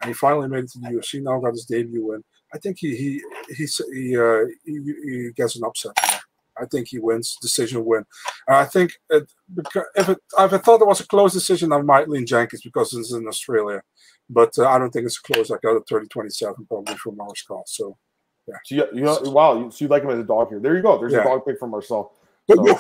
[0.01, 1.23] and he finally made it to the UFC.
[1.23, 2.25] Now got his debut win.
[2.53, 3.23] I think he he
[3.57, 5.97] he uh, he, he gets an upset.
[6.61, 8.05] I think he wins decision win.
[8.47, 9.31] And I think it,
[9.97, 12.93] if it if I thought it was a close decision, I might lean Jenkins because
[12.95, 13.83] it's in Australia,
[14.31, 15.51] but uh, I don't think it's close.
[15.51, 17.64] I got a 30-27 probably from Marcel.
[17.67, 17.97] So
[18.47, 18.57] yeah.
[18.64, 20.61] So you, you know, wow, you, so you like him as a dog here.
[20.61, 20.99] There you go.
[20.99, 21.23] There's yeah.
[21.23, 22.12] a dog pick from Marcel.
[22.49, 22.79] So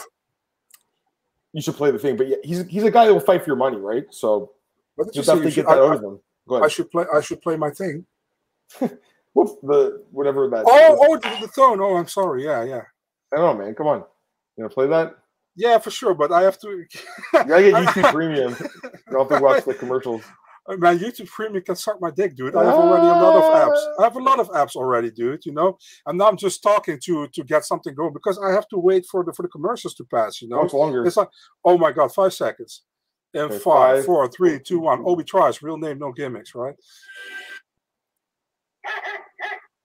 [1.52, 3.48] you should play the thing, but yeah, he's he's a guy that will fight for
[3.48, 4.04] your money, right?
[4.10, 4.50] So
[4.98, 6.20] you definitely get that I, out of him.
[6.48, 6.66] Go ahead.
[6.66, 7.04] I should play.
[7.14, 8.04] I should play my thing.
[9.32, 10.64] What's the whatever that?
[10.66, 11.80] Oh, oh, the, the throne.
[11.80, 12.44] Oh, I'm sorry.
[12.44, 12.82] Yeah, yeah.
[13.34, 13.74] I don't know, man.
[13.74, 14.04] Come on.
[14.56, 15.16] You gonna play that?
[15.56, 16.14] Yeah, for sure.
[16.14, 16.84] But I have to.
[17.32, 18.56] gotta get YouTube Premium.
[18.60, 20.22] You don't have to watch the commercials.
[20.66, 22.56] Uh, man, YouTube Premium can suck my dick, dude.
[22.56, 23.76] I have already a lot of apps.
[23.76, 24.00] Ah.
[24.00, 25.44] I have a lot of apps already, dude.
[25.44, 28.68] You know, and now I'm just talking to to get something going because I have
[28.68, 30.40] to wait for the for the commercials to pass.
[30.40, 31.04] You know, it's longer.
[31.04, 31.28] It's like,
[31.64, 32.82] oh my god, five seconds.
[33.34, 35.02] And okay, five, five, four, three, two, one.
[35.04, 35.60] Obi tries.
[35.60, 36.74] Real name, no gimmicks, right?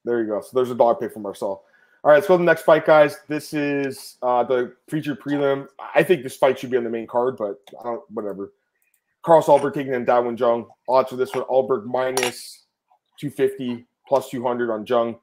[0.06, 0.42] There you go.
[0.42, 1.64] So there's a dog pick from Marcel.
[2.02, 3.18] All right, let's go to the next fight, guys.
[3.28, 5.68] This is uh, the featured prelim.
[5.94, 8.54] I think this fight should be on the main card, but I don't, whatever.
[9.22, 10.66] Carlos Ulberg taking in Da Woon Jung.
[10.88, 12.68] Odds for this one: Ulberg minus
[13.20, 15.20] two fifty, plus two hundred on Jung.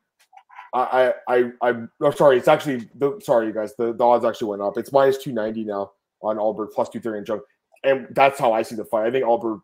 [0.74, 2.36] I, I, I, am oh, sorry.
[2.36, 3.74] It's actually the sorry, you guys.
[3.76, 4.76] The, the odds actually went up.
[4.76, 7.40] It's minus two ninety now on Ulberg, plus two thirty on Jung,
[7.84, 9.06] and that's how I see the fight.
[9.06, 9.62] I think Ulberg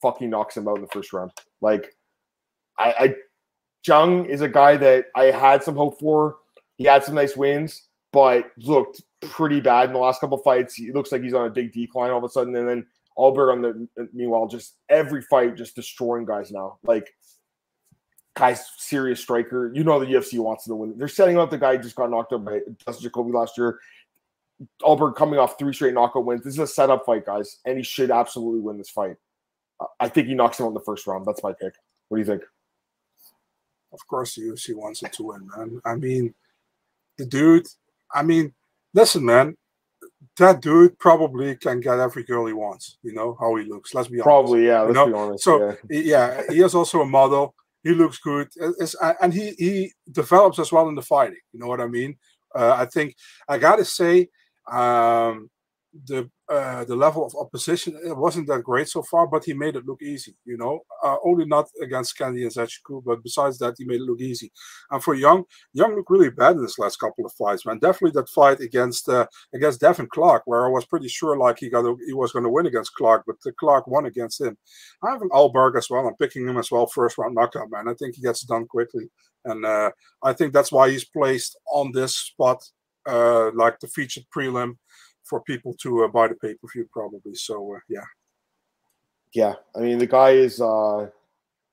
[0.00, 1.32] fucking knocks him out in the first round.
[1.60, 1.96] Like,
[2.78, 3.14] I, I
[3.84, 6.36] Jung is a guy that I had some hope for
[6.76, 10.74] he had some nice wins, but looked pretty bad in the last couple fights.
[10.74, 12.54] He looks like he's on a big decline all of a sudden.
[12.56, 16.78] And then Ulberg on the uh, meanwhile, just every fight just destroying guys now.
[16.82, 17.14] Like
[18.34, 19.72] guy's serious striker.
[19.74, 20.96] You know the UFC wants to win.
[20.96, 23.78] They're setting up the guy who just got knocked out by Dustin Jacoby last year.
[24.82, 26.44] Ulberg coming off three straight knockout wins.
[26.44, 29.16] This is a setup fight, guys, and he should absolutely win this fight.
[29.98, 31.26] I think he knocks him out in the first round.
[31.26, 31.74] That's my pick.
[32.08, 32.42] What do you think?
[33.92, 35.80] Of course, the UFC wants it to win, man.
[35.84, 36.34] I mean,
[37.18, 37.66] the dude,
[38.14, 38.52] I mean,
[38.94, 39.56] listen, man,
[40.38, 42.98] that dude probably can get every girl he wants.
[43.02, 43.94] You know how he looks.
[43.94, 44.24] Let's be honest.
[44.24, 44.82] Probably, yeah.
[44.82, 45.06] Let's you know?
[45.06, 45.44] be honest.
[45.44, 46.00] So yeah.
[46.00, 47.54] yeah, he is also a model.
[47.82, 48.48] He looks good,
[48.78, 51.40] it's, and he he develops as well in the fighting.
[51.52, 52.16] You know what I mean?
[52.54, 53.16] Uh, I think
[53.48, 54.28] I gotta say,
[54.70, 55.50] um,
[56.06, 59.76] the uh, the level of opposition it wasn't that great so far, but he made
[59.76, 60.34] it look easy.
[60.44, 64.20] You know, uh, only not against Kennedy Nzechukwu, but besides that, he made it look
[64.20, 64.52] easy.
[64.90, 67.78] And for Young, Young looked really bad in this last couple of fights, man.
[67.78, 71.70] Definitely that fight against uh, against Devin Clark, where I was pretty sure like he
[71.70, 74.56] got a, he was going to win against Clark, but the Clark won against him.
[75.02, 76.06] I have an Ulberg as well.
[76.06, 77.88] I'm picking him as well, first round knockout, man.
[77.88, 79.08] I think he gets done quickly,
[79.44, 79.90] and uh,
[80.22, 82.62] I think that's why he's placed on this spot,
[83.06, 84.76] uh, like the featured prelim
[85.24, 87.34] for people to uh, buy the pay per view, probably.
[87.34, 88.04] So uh, yeah.
[89.32, 91.08] Yeah, I mean the guy is uh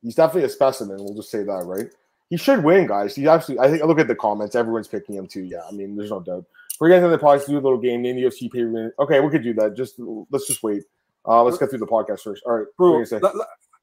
[0.01, 0.97] he's definitely a specimen.
[0.99, 1.89] We'll just say that, right?
[2.29, 3.15] He should win, guys.
[3.15, 3.65] He absolutely.
[3.65, 3.83] I think.
[3.83, 4.55] Look at the comments.
[4.55, 5.43] Everyone's picking him too.
[5.43, 6.45] Yeah, I mean, there's no doubt.
[6.79, 7.47] We're getting to the podcast.
[7.47, 8.01] Do a little game.
[8.01, 9.75] Name the UFC pay per Okay, we could do that.
[9.75, 9.95] Just
[10.29, 10.83] let's just wait.
[11.27, 12.43] Uh, let's get through the podcast first.
[12.45, 13.03] All right, bro.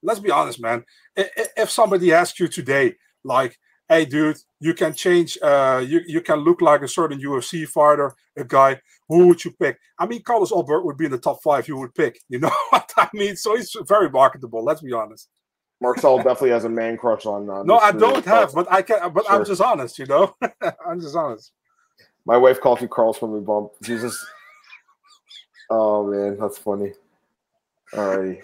[0.02, 0.84] Let, us be honest, man.
[1.16, 6.38] If somebody asks you today, like, hey dude you can change uh you, you can
[6.40, 10.52] look like a certain ufc fighter a guy who would you pick i mean carlos
[10.52, 13.36] Albert would be in the top five you would pick you know what i mean
[13.36, 15.28] so he's very marketable let's be honest
[15.80, 19.12] marcel definitely has a man crush on uh, no i don't have but i can
[19.12, 19.34] but sure.
[19.34, 20.34] i'm just honest you know
[20.86, 21.52] i'm just honest
[22.24, 24.24] my wife calls me carlos from the bump jesus
[25.70, 26.92] oh man that's funny
[27.96, 28.42] all right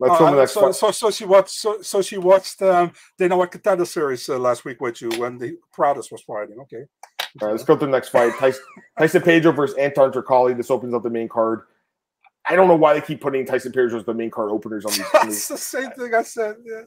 [0.00, 1.50] Let's uh, next so, so, so she watched.
[1.50, 5.36] So, so she watched um, Dana White Contender Series uh, last week with you when
[5.36, 6.58] the Pradas was fighting.
[6.58, 6.84] Okay.
[7.40, 8.32] All right, let's go to the next fight.
[8.38, 8.62] Tyson,
[8.98, 10.56] Tyson Pedro versus Anton Turkalj.
[10.56, 11.62] This opens up the main card.
[12.46, 14.92] I don't know why they keep putting Tyson Pedro as the main card openers on
[14.92, 15.06] these.
[15.12, 16.56] That's the same thing I said.
[16.64, 16.82] Yeah.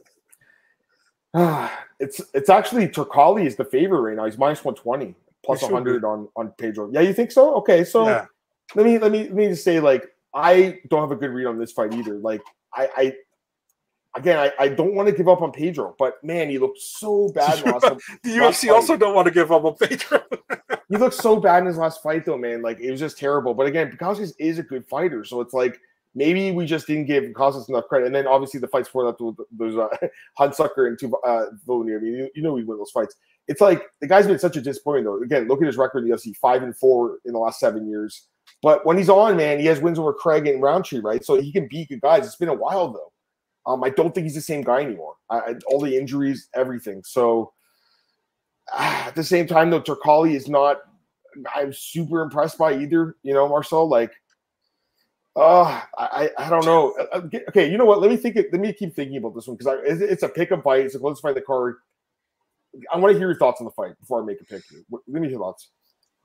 [2.00, 4.26] it's it's actually Turkalj is the favorite right now.
[4.26, 6.90] He's minus one twenty plus one hundred on on Pedro.
[6.92, 7.54] Yeah, you think so?
[7.56, 8.26] Okay, so yeah.
[8.74, 11.46] let me let me let me just say like I don't have a good read
[11.46, 12.18] on this fight either.
[12.18, 12.42] Like
[12.74, 13.12] I, I
[14.14, 17.28] again, I, I don't want to give up on Pedro, but man, he looked so
[17.34, 17.58] bad.
[17.58, 20.22] the UFC also don't want to give up on Pedro.
[20.88, 22.62] he looked so bad in his last fight, though, man.
[22.62, 23.54] Like it was just terrible.
[23.54, 25.78] But again, Bukauskas is a good fighter, so it's like
[26.14, 28.06] maybe we just didn't give Bukauskas enough credit.
[28.06, 29.88] And then obviously the fights for that, there's uh,
[30.38, 31.46] Hunsucker and two uh.
[31.50, 33.16] I mean, you, you know we win those fights.
[33.46, 35.22] It's like the guy's been such a disappointment, though.
[35.22, 37.88] Again, look at his record in the UFC: five and four in the last seven
[37.88, 38.28] years.
[38.62, 41.24] But when he's on, man, he has wins over Craig and Rountree, right?
[41.24, 42.24] So he can beat good guys.
[42.26, 43.12] It's been a while though.
[43.66, 45.14] Um, I don't think he's the same guy anymore.
[45.30, 47.02] I, all the injuries, everything.
[47.04, 47.52] So
[48.78, 50.78] at the same time, though, Turkalj is not.
[51.54, 53.16] I'm super impressed by either.
[53.22, 53.88] You know, Marcel.
[53.88, 54.12] Like,
[55.36, 56.92] Uh, I I don't know.
[57.00, 58.00] Uh, uh, okay, you know what?
[58.00, 58.36] Let me think.
[58.36, 60.84] Let me keep thinking about this one because it's, a pick 'em fight.
[60.86, 61.34] It's a close fight.
[61.34, 61.76] The card.
[62.92, 64.62] I want to hear your thoughts on the fight before I make a pick.
[64.90, 65.70] Let me hear your thoughts.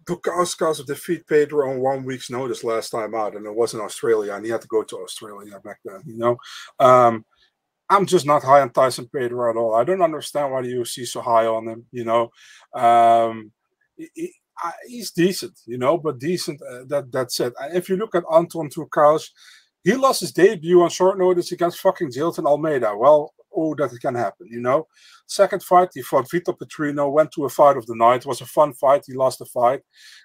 [0.10, 4.34] Bukauskas defeat Pedro on one week's notice last time out, and it was in Australia,
[4.34, 6.02] and he had to go to Australia back then.
[6.06, 6.38] You know,
[6.80, 7.26] um,
[7.89, 9.76] I'm just not high on Tyson Pedro at all.
[9.76, 11.86] I don't understand why the UFC so high on him.
[11.91, 12.32] You know,
[12.74, 13.52] um,
[13.95, 14.34] he,
[14.88, 16.60] he's decent, you know, but decent.
[16.62, 17.54] Uh, that that's it.
[17.74, 19.30] If you look at Anton Turkalj,
[19.84, 22.95] he lost his debut on short notice against fucking Jailton Almeida.
[22.98, 24.88] Well, oh, that it can happen, you know.
[25.27, 28.21] Second fight, he fought Vitor Petrino, went to a fight of the night.
[28.21, 29.03] It was a fun fight.
[29.05, 29.81] He lost the fight.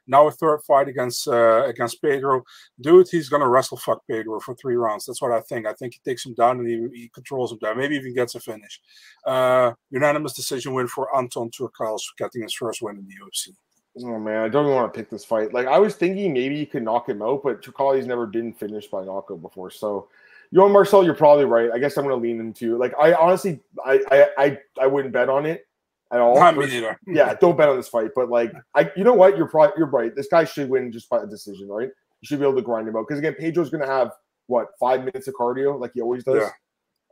[0.06, 2.42] Now a third fight against uh, against Pedro.
[2.80, 5.06] Dude, he's gonna wrestle fuck Pedro for three rounds.
[5.06, 5.66] That's what I think.
[5.66, 7.78] I think he takes him down and he, he controls him down.
[7.78, 8.80] Maybe even gets a finish.
[9.26, 13.54] Uh, unanimous decision win for Anton Turkalj, getting his first win in the UFC.
[14.02, 15.52] Oh man, I don't even want to pick this fight.
[15.52, 18.90] Like I was thinking maybe you could knock him out, but Turkalj's never been finished
[18.90, 19.70] by knockout before.
[19.70, 20.08] So
[20.50, 21.70] you know, Marcel, you're probably right.
[21.72, 25.28] I guess I'm gonna lean into like I honestly I I I, I wouldn't bet
[25.28, 25.66] on it
[26.12, 26.34] at all.
[26.38, 26.98] Not me either.
[27.06, 28.10] yeah, don't bet on this fight.
[28.14, 29.36] But like I you know what?
[29.36, 30.14] You're probably you're right.
[30.14, 31.88] This guy should win just by a decision, right?
[32.20, 33.06] You should be able to grind him out.
[33.06, 34.12] Because again, Pedro's gonna have
[34.46, 36.42] what five minutes of cardio, like he always does.
[36.42, 36.50] Yeah.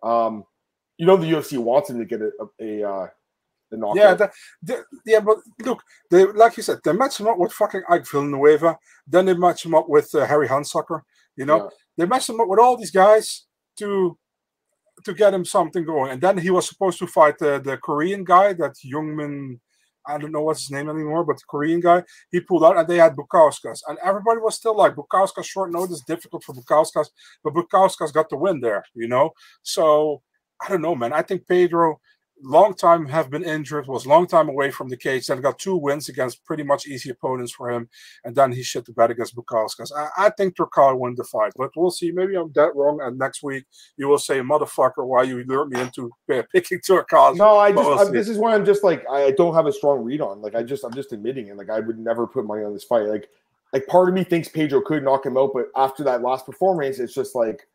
[0.03, 0.45] Um,
[0.99, 3.09] you know the UFC wants him to get a, a, a uh,
[3.95, 4.31] yeah, the,
[4.62, 8.07] the, yeah, but look, they like you said, they match him up with fucking Ike
[8.07, 8.79] Villanueva.
[9.07, 11.03] Then they match him up with uh, Harry Hunsucker.
[11.37, 11.68] You know, yeah.
[11.99, 13.47] they match him up with all these guys
[13.79, 14.18] to
[15.05, 16.12] to get him something going.
[16.12, 19.59] And then he was supposed to fight the, the Korean guy, that Youngman.
[20.05, 22.88] I don't know what's his name anymore, but the Korean guy, he pulled out and
[22.88, 23.83] they had Bukauskas.
[23.87, 27.07] And everybody was still like, Bukauskas short notice, difficult for Bukauskas,
[27.45, 29.31] but Bukauskas got the win there, you know?
[29.62, 30.23] So
[30.61, 31.12] I don't know, man.
[31.12, 32.01] I think Pedro,
[32.42, 35.76] long time have been injured, was long time away from the cage, then got two
[35.76, 37.88] wins against pretty much easy opponents for him,
[38.24, 39.90] and then he shit the bed against Bukauskas.
[39.96, 42.11] I, I think Turkalj won the fight, but we'll see.
[42.11, 43.64] Maybe I'm that wrong, and next week
[43.96, 46.11] you will say, "Motherfucker, why you lured me into
[46.52, 49.66] picking Turkalj?" No, I just we'll this is why I'm just like I don't have
[49.66, 50.42] a strong read on.
[50.42, 51.57] Like I just I'm just admitting it.
[51.57, 53.09] Like I would never put money on this fight.
[53.09, 53.28] Like
[53.72, 56.98] like part of me thinks Pedro could knock him out, but after that last performance,
[56.98, 57.66] it's just like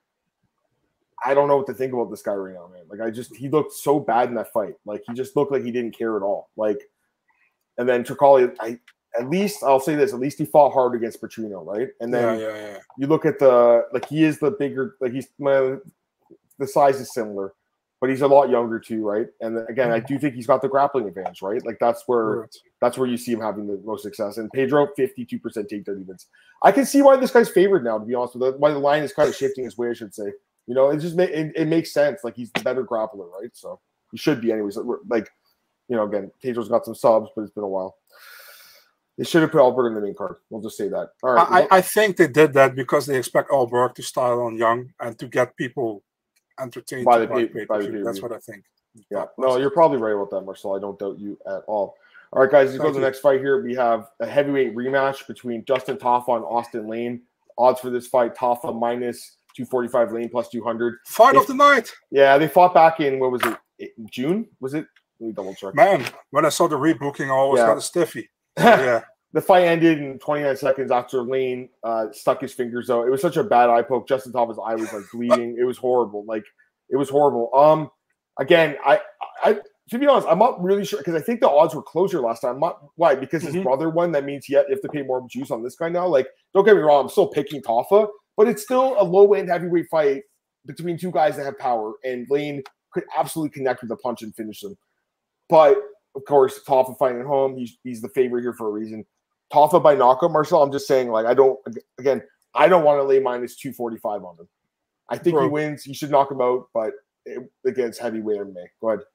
[1.25, 2.84] I don't know what to think about this guy right now, man.
[2.89, 4.75] Like I just he looked so bad in that fight.
[4.86, 6.49] Like he just looked like he didn't care at all.
[6.56, 6.80] Like
[7.77, 8.80] and then Tricoli, I
[9.17, 11.89] at least I'll say this, at least he fought hard against Petrino, right?
[12.01, 12.77] And then yeah, yeah, yeah.
[12.97, 15.77] you look at the like he is the bigger like he's my
[16.60, 17.53] the size is similar,
[18.01, 19.27] but he's a lot younger too, right?
[19.41, 20.08] And again, I mm.
[20.08, 21.63] do think he's got the grappling advantage, right?
[21.65, 22.56] Like that's where right.
[22.82, 24.38] that's where you see him having the most success.
[24.38, 26.27] And Pedro, 52% takedown defense.
[26.63, 28.60] I can see why this guy's favored now, to be honest with you.
[28.60, 30.32] Why the line is kind of shifting his way, I should say.
[30.67, 32.23] You know, it just ma- it, it makes sense.
[32.23, 33.49] Like he's the better grappler, right?
[33.53, 33.80] So
[34.12, 34.77] he should be anyways.
[35.08, 35.30] Like,
[35.88, 37.95] you know, again, Pedro's got some subs, but it's been a while.
[39.17, 40.36] They should have put Ulberg in the main card.
[40.49, 41.10] We'll just say that.
[41.23, 41.67] All right.
[41.71, 45.17] I, I think they did that because they expect Ulberg to style on Young and
[45.17, 46.03] to get people
[46.60, 48.63] entertained by the, pay, by the That's what I think.
[49.10, 49.25] Yeah.
[49.39, 50.75] No, you're probably right about that, Marcel.
[50.75, 51.95] I don't doubt you at all.
[52.34, 53.63] All right, guys, let's go to the next fight here.
[53.63, 57.21] We have a heavyweight rematch between Justin Tafa and Austin Lane.
[57.58, 61.00] Odds for this fight, Tafa minus 245 lane plus 200.
[61.06, 61.91] Fight of the night.
[62.12, 63.41] Yeah, they fought back in, what was
[63.80, 64.48] it, June?
[64.60, 64.86] Was it?
[65.20, 65.74] Let me double check.
[65.74, 67.67] Man, when I saw the rebooking, I always yeah.
[67.67, 68.30] got a stiffy.
[68.58, 69.02] yeah.
[69.34, 73.08] the fight ended in 29 seconds after Lane uh, stuck his fingers out.
[73.08, 74.08] It was such a bad eye poke.
[74.08, 75.58] Justin Tafa's eye was like bleeding.
[75.60, 76.24] it was horrible.
[76.28, 76.46] Like,
[76.89, 77.50] it was horrible.
[77.56, 77.89] Um,
[78.39, 79.00] again, I,
[79.43, 82.20] I, to be honest, I'm not really sure because I think the odds were closer
[82.20, 82.60] last time.
[82.60, 83.15] Not, why?
[83.15, 83.63] Because his mm-hmm.
[83.63, 84.12] brother won.
[84.12, 86.08] That means yet you have to pay more juice on this guy now.
[86.08, 89.50] Like, don't get me wrong, I'm still picking Tafa, but it's still a low end
[89.50, 90.23] heavyweight fight
[90.65, 94.34] between two guys that have power, and Lane could absolutely connect with a punch and
[94.36, 94.78] finish them.
[95.50, 95.78] But
[96.15, 99.06] of course, Tafa fighting at home, he's, he's the favorite here for a reason.
[99.54, 100.62] Tafa by knockout, Marcel.
[100.62, 101.60] I'm just saying, like, I don't,
[102.00, 102.21] again,
[102.54, 104.47] I don't want to lay minus 245 on him.
[105.10, 105.43] I think Bro.
[105.43, 105.84] he wins.
[105.84, 106.91] He should knock him out, but
[107.26, 108.65] it, against heavyweight MMA.
[108.82, 109.06] Go ahead.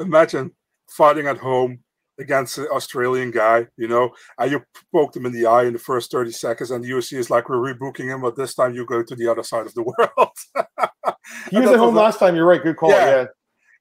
[0.00, 0.50] Imagine
[0.88, 1.78] fighting at home
[2.18, 5.78] against an Australian guy, you know, and you poked him in the eye in the
[5.78, 8.86] first 30 seconds, and the UFC is like, we're rebooking him, but this time you
[8.86, 10.68] go to the other side of the world.
[11.50, 12.36] he was at home last time.
[12.36, 12.62] You're right.
[12.62, 12.90] Good call.
[12.90, 13.06] Yeah.
[13.06, 13.26] yeah.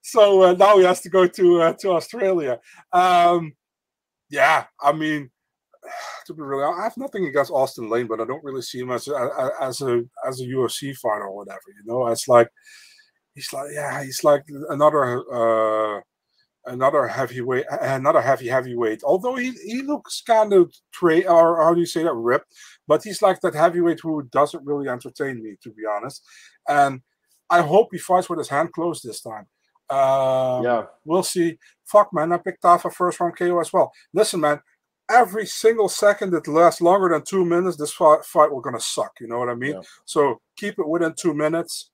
[0.02, 2.60] So uh, now he has to go to uh, to Australia.
[2.92, 3.54] Um,
[4.30, 5.30] yeah, I mean,
[6.28, 8.92] to be really, I have nothing against Austin Lane, but I don't really see him
[8.92, 11.62] as a, as a as a UFC fighter or whatever.
[11.68, 12.50] You know, it's like
[13.34, 15.24] he's like yeah, he's like another.
[15.32, 16.02] Uh,
[16.66, 19.04] another heavyweight, another heavy heavyweight.
[19.04, 22.54] Although he, he looks kind of tra- or how do you say that ripped,
[22.88, 26.24] but he's like that heavyweight who doesn't really entertain me, to be honest.
[26.68, 27.02] And
[27.50, 29.48] I hope he fights with his hand closed this time.
[29.90, 31.58] Uh, yeah, we'll see.
[31.86, 33.92] Fuck man, I picked off a first round KO as well.
[34.14, 34.62] Listen, man,
[35.12, 39.12] every single second that lasts longer than two minutes, this fight, fight we're gonna suck.
[39.20, 39.74] You know what I mean?
[39.74, 39.82] Yeah.
[40.06, 41.92] So keep it within two minutes.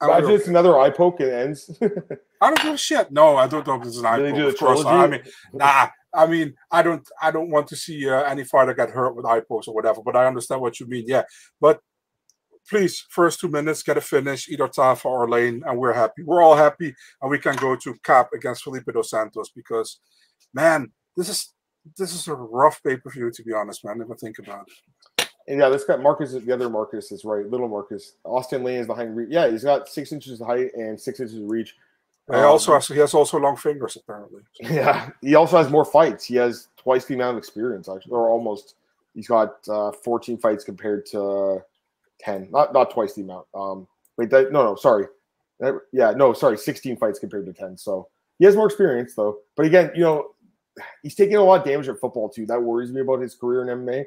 [0.00, 1.70] And just another eye poke and ends.
[2.40, 3.10] I don't give a shit.
[3.10, 4.84] No, I don't know if this is an do the Of course.
[4.84, 5.88] I mean, nah.
[6.14, 7.06] I mean, I don't.
[7.20, 10.00] I don't want to see uh, any fighter get hurt with eye pokes or whatever.
[10.02, 11.04] But I understand what you mean.
[11.06, 11.24] Yeah.
[11.60, 11.80] But
[12.68, 16.22] please, first two minutes, get a finish, either Tafa or Lane, and we're happy.
[16.22, 20.00] We're all happy, and we can go to Kape against Felipe dos Santos because,
[20.54, 21.52] man, this is
[21.96, 24.00] this is a rough pay per view to be honest, man.
[24.00, 25.17] If I think about it.
[25.48, 27.48] And yeah, this guy Marcus is the other Marcus is right.
[27.48, 28.12] Little Marcus.
[28.24, 29.32] Austen Lane is behind.
[29.32, 31.74] Yeah, he's got six inches of height and six inches of reach.
[32.30, 34.42] He Um, also has he has also long fingers apparently.
[34.60, 36.24] Yeah, he also has more fights.
[36.24, 38.74] He has twice the amount of experience, actually, or almost.
[39.14, 41.64] He's got uh, 14 fights compared to
[42.20, 42.48] 10.
[42.52, 43.46] Not not twice the amount.
[43.54, 45.06] Um, wait, that, no, no, sorry.
[45.60, 47.78] That- yeah, no, sorry, 16 fights compared to 10.
[47.78, 48.08] So
[48.38, 49.38] he has more experience, though.
[49.56, 50.28] But again, you know,
[51.02, 52.44] he's taking a lot of damage at football too.
[52.46, 54.04] That worries me about his career in MMA.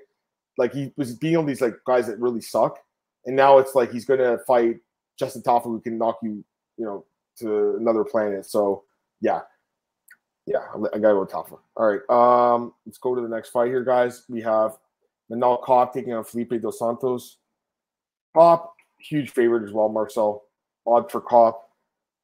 [0.62, 2.78] Like he was being all these like guys that really suck,
[3.26, 4.78] and now it's like he's gonna fight
[5.18, 6.46] Justin Tafa who can knock you,
[6.78, 7.04] you know,
[7.40, 8.46] to another planet.
[8.46, 8.84] So
[9.22, 9.40] yeah,
[10.46, 11.58] yeah, I gotta go Tafa.
[11.76, 14.24] All right, um, let's go to the next fight here, guys.
[14.30, 14.78] We have
[15.32, 17.38] Manel Kape taking on Felipe dos Santos.
[18.38, 18.62] Kape,
[19.00, 19.90] huge favorite as well.
[19.90, 20.44] Marcel,
[20.86, 21.60] odd for Kape,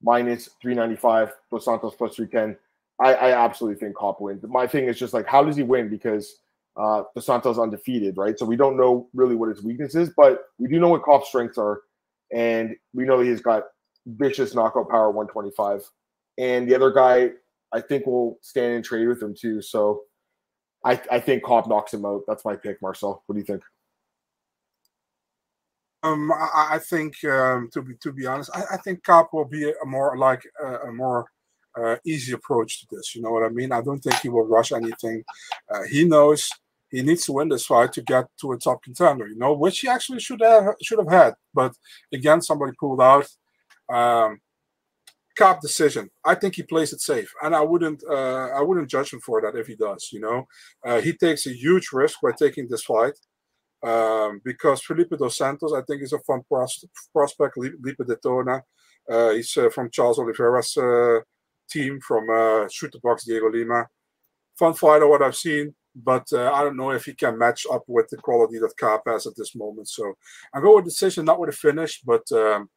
[0.04, 1.34] minus 395.
[1.50, 2.56] Dos Santos plus 310.
[3.00, 4.43] I, I absolutely think Kape wins.
[4.47, 5.89] My thing is just like, how does he win?
[5.89, 6.38] Because
[6.78, 8.38] uh, Santos undefeated, right?
[8.38, 11.28] So we don't know really what his weakness is, but we do know what Kape's
[11.28, 11.82] strengths are,
[12.34, 13.63] and we know that he's got
[14.06, 15.90] vicious knockout power, 125.
[16.38, 17.32] And the other guy,
[17.74, 19.62] I think, will stand and trade with him too.
[19.62, 20.04] So
[20.86, 22.22] I, I think Kape knocks him out.
[22.28, 23.24] That's my pick, Marcel.
[23.26, 23.63] What do you think?
[26.04, 29.46] Um, I, I think um, to be to be honest, I, I think Kape will
[29.46, 31.26] be a more like uh, a more
[31.76, 33.16] uh, easy approach to this.
[33.16, 33.72] You know what I mean?
[33.72, 35.24] I don't think he will rush anything.
[35.74, 36.50] Uh, he knows
[36.89, 39.28] he needs to win this fight to get to a top contender.
[39.28, 41.34] You know, which he actually should have should have had.
[41.54, 41.73] But
[42.13, 43.28] again, somebody pulled out.
[43.89, 44.41] Um,
[45.38, 46.10] Kape decision.
[46.26, 49.39] I think he plays it safe, and I wouldn't uh, I wouldn't judge him for
[49.41, 50.10] that if he does.
[50.12, 50.47] You know,
[50.84, 53.13] uh, he takes a huge risk by taking this fight
[53.84, 57.58] um, because Felipe dos Santos, I think, is a fun pros- prospect.
[57.58, 58.62] Li- Lipe de Tona,
[59.10, 61.19] uh, he's uh, from Charles Oliveira's uh,
[61.69, 63.88] team from uh, Chute Boxe Diego Lima.
[64.58, 67.84] Fun fighter, what I've seen, but uh, I don't know if he can match up
[67.88, 69.90] with the quality that Kape has at this moment.
[69.90, 70.14] So
[70.54, 72.70] I go with decision, not with a finish, but um,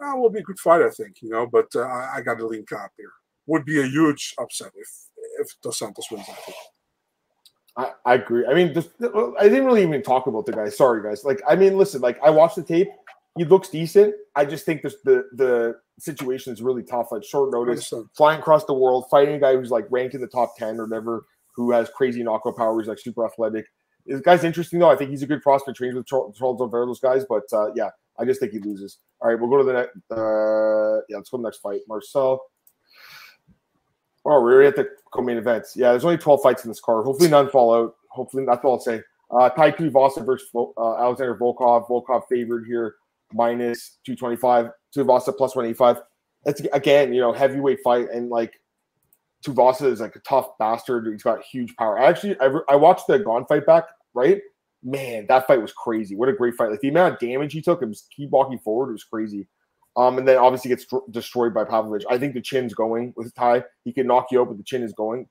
[0.00, 1.16] uh, will be a good fight, I think.
[1.22, 3.12] You know, but uh, I, I got to lean Kape here.
[3.46, 4.88] Would be a huge upset if
[5.38, 6.26] if Dos Santos wins.
[6.28, 6.56] I think.
[7.76, 8.46] I, I agree.
[8.46, 10.68] I mean, just, I didn't really even talk about the guy.
[10.70, 11.24] Sorry, guys.
[11.24, 12.88] Like, I mean, listen, like I watched the tape.
[13.36, 14.14] He looks decent.
[14.34, 17.12] I just think this, the the situation is really tough.
[17.12, 20.26] Like short notice, flying across the world, fighting a guy who's like ranked in the
[20.26, 22.78] top ten or whatever, who has crazy knockout power.
[22.78, 23.66] He's like super athletic.
[24.04, 24.90] This guy's interesting though.
[24.90, 25.78] I think he's a good prospect.
[25.78, 27.24] Trains with Charles Oliveira, those guys.
[27.28, 28.98] But uh, yeah, I just think he loses.
[29.20, 29.96] All right, we'll go to the next.
[30.10, 31.80] Uh, yeah, let's go to the next fight.
[31.88, 32.40] Marcel.
[34.28, 35.76] Oh, we're at the co-main events.
[35.76, 37.04] Yeah, there's only 12 fights in this card.
[37.04, 37.94] Hopefully none fall out.
[38.10, 39.00] Hopefully that's all I'll say.
[39.30, 41.88] Uh, Tai Tuivasa versus uh, Alexander Volkov.
[41.88, 42.96] Volkov favored here,
[43.32, 44.70] minus 225.
[44.94, 45.98] To Tuivasa plus 185.
[46.44, 48.60] That's again, you know, heavyweight fight, and like
[49.46, 51.06] Tuivasa is like a tough bastard.
[51.06, 51.98] He's got huge power.
[51.98, 54.40] I actually, I, I watched the Gane fight back, right?
[54.82, 56.16] Man, that fight was crazy.
[56.16, 56.70] What a great fight!
[56.70, 58.90] Like the amount of damage he took, him just keep walking forward.
[58.90, 59.48] It was crazy.
[59.96, 62.04] Um, and then obviously gets destroyed by Pavlovich.
[62.10, 63.64] I think the chin's going with Tai.
[63.84, 65.26] He can knock you out, but the chin is going.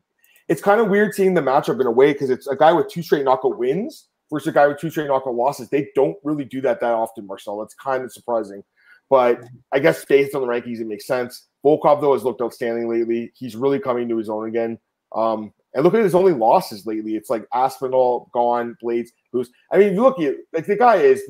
[0.48, 2.90] It's kind of weird seeing the matchup in a way because it's a guy with
[2.90, 5.70] two straight knockout wins versus a guy with two straight knockout losses.
[5.70, 7.60] They don't really do that that often, Marcel.
[7.60, 8.64] That's kind of surprising.
[9.10, 11.48] But I guess based on the rankings, it makes sense.
[11.66, 13.32] Volkov though has looked outstanding lately.
[13.36, 14.78] He's really coming to his own again.
[15.16, 17.16] Um, and look at his only losses lately.
[17.16, 19.50] It's like Aspinall Gane, Blaydes Lewis.
[19.72, 21.24] I mean, look at like the guy is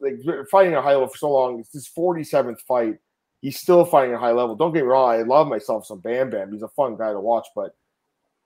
[0.00, 0.14] like
[0.50, 1.58] fighting at high level for so long.
[1.58, 2.98] It's his 47th fight.
[3.40, 4.54] He's still fighting at a high level.
[4.54, 5.10] Don't get me wrong.
[5.10, 6.52] I love myself some Bam Bam.
[6.52, 7.48] He's a fun guy to watch.
[7.56, 7.74] But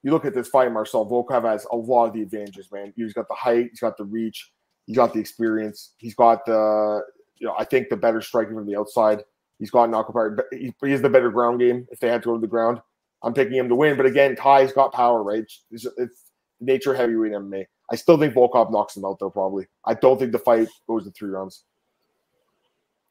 [0.02, 2.92] you look at this fight, Marcel Volkov has a lot of the advantages, man.
[2.96, 3.68] He's got the height.
[3.70, 4.52] He's got the reach.
[4.86, 5.92] He's got the experience.
[5.98, 7.02] He's got the
[7.36, 9.22] you know I think the better striking from the outside.
[9.62, 10.36] He's got power.
[10.50, 12.80] He, he has the better ground game if they had to go to the ground.
[13.22, 13.96] I'm picking him to win.
[13.96, 15.44] But again, Tai's got power, right?
[15.70, 17.66] It's, it's nature heavyweight MMA.
[17.88, 19.68] I still think Volkov knocks him out, though, probably.
[19.84, 21.62] I don't think the fight goes to three rounds.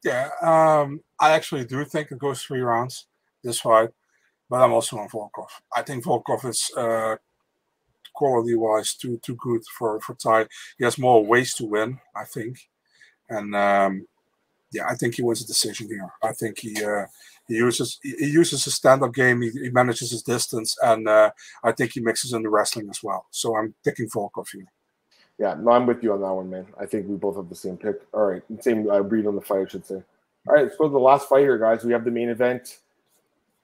[0.04, 3.06] Yeah, um, I actually do think it goes three rounds
[3.42, 3.88] this fight,
[4.50, 5.48] but I'm also on Volkov.
[5.74, 7.16] I think Volkov is uh,
[8.12, 10.48] quality wise too too good for for Tai.
[10.76, 12.68] He has more ways to win, I think,
[13.30, 14.06] and um,
[14.72, 16.08] yeah, I think he wins a decision here.
[16.22, 17.06] I think he uh,
[17.46, 19.42] He uses he uses his stand-up game.
[19.42, 21.30] He, he manages his distance, and uh,
[21.62, 23.26] I think he mixes in the wrestling as well.
[23.30, 24.66] So I'm picking Volkov here.
[25.38, 26.66] Yeah, no, I'm with you on that one, man.
[26.80, 27.96] I think we both have the same pick.
[28.12, 30.02] All right, same uh, read on the fight, I should say.
[30.46, 31.84] All right, let's go to the last fight here, guys.
[31.84, 32.78] We have the main event.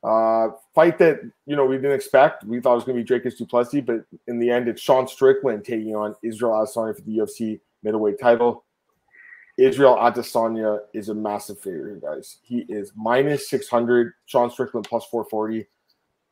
[0.03, 2.45] Uh, fight that you know we didn't expect.
[2.45, 4.81] We thought it was going to be Dricus Du Plessis, but in the end, it's
[4.81, 8.65] Sean Strickland taking on Israel Adesanya for the UFC middleweight title.
[9.59, 12.39] Israel Adesanya is a massive favorite, guys.
[12.43, 14.13] He is minus 600.
[14.27, 15.67] Sean Strickland plus 440.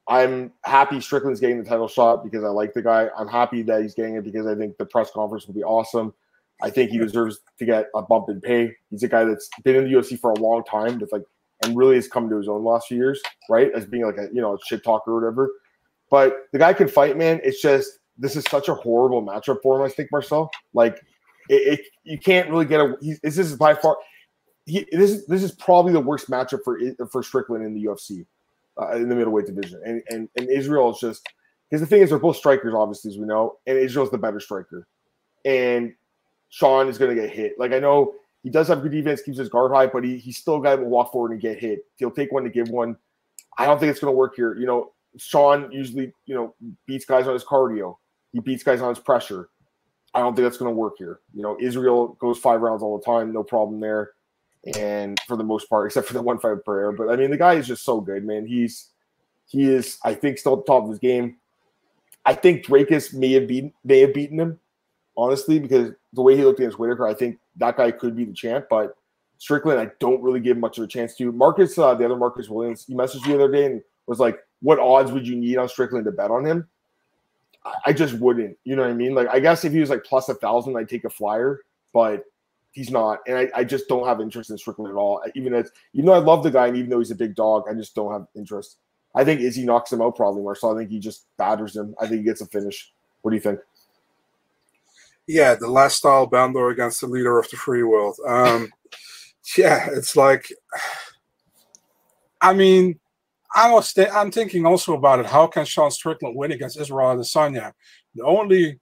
[0.09, 3.09] I'm happy Strickland's getting the title shot because I like the guy.
[3.19, 6.15] I'm happy that he's getting it because I think the press conference will be awesome.
[6.63, 8.73] I think he deserves to get a bump in pay.
[8.91, 11.25] He's a guy that's been in the UFC for a long time, with like,
[11.65, 13.21] and really has come to his own last few years,
[13.51, 13.71] right?
[13.75, 15.51] As being like a you know a shit talker or whatever.
[16.11, 17.41] But the guy can fight, man.
[17.43, 19.85] It's just this is such a horrible matchup for him.
[19.85, 20.51] I think Marcel.
[20.73, 21.05] Like,
[21.49, 22.97] it, it you can't really get a.
[23.01, 23.97] He, this is by far.
[24.65, 26.79] He, this is this is probably the worst matchup for
[27.11, 28.27] for Strickland in the UFC
[28.81, 29.81] uh, in the middleweight division.
[29.85, 31.29] And, and and Israel is just
[31.71, 34.41] because the thing is they're both strikers, obviously, as we know, and Israel's the better
[34.41, 34.87] striker.
[35.45, 35.95] And
[36.49, 37.59] Sean is going to get hit.
[37.59, 40.33] Like I know he does have good defense, keeps his guard high, but he he
[40.33, 41.81] still got to walk forward and get hit.
[41.97, 42.97] He'll take one to give one.
[43.59, 44.57] I don't think it's going to work here.
[44.57, 46.55] You know, Sean usually you know
[46.87, 47.97] beats guys on his cardio.
[48.33, 49.49] He beats guys on his pressure.
[50.17, 51.21] I don't think that's going to work here.
[51.35, 54.13] You know, Israel goes five rounds all the time, no problem there
[54.75, 56.93] and for the most part, except for the one fight prayer.
[56.93, 58.47] But I mean, the guy is just so good, man.
[58.47, 58.91] He's
[59.49, 61.37] he is, I think, still at the top of his game.
[62.25, 64.59] I think Dricus may have beaten may have beaten him,
[65.17, 68.33] honestly, because the way he looked against Whitaker, I think that guy could be the
[68.33, 68.67] champ.
[68.69, 68.97] But
[69.39, 71.31] Strickland, I don't really give much of a chance to.
[71.31, 74.41] Marcus, uh, the other Marcus Williams, he messaged me the other day and was like,
[74.61, 76.69] "What odds would you need on Strickland to bet on him?"
[77.85, 78.57] I, just wouldn't.
[78.65, 79.15] You know what I mean?
[79.15, 81.61] Like, I guess if he was like plus a thousand, I'd take a flyer,
[81.93, 82.25] but
[82.73, 85.23] he's not, and I, I, just don't have interest in Strickland at all.
[85.35, 87.65] Even as even though I love the guy, and even though he's a big dog,
[87.69, 88.77] I just don't have interest.
[89.15, 90.75] I think Izzy knocks him out probably, Marcel.
[90.75, 91.95] I think he just batters him.
[91.99, 92.93] I think he gets a finish.
[93.23, 93.61] What do you think?
[95.27, 98.17] Yeah, the last Stylebender against the leader of the free world.
[98.27, 98.71] Um,
[99.57, 100.53] yeah, it's like,
[102.41, 103.01] I mean,
[103.57, 105.27] I was th- I'm thinking also about it.
[105.27, 107.73] How can Sean Strickland win against Israel Adesanya?
[108.15, 108.79] The only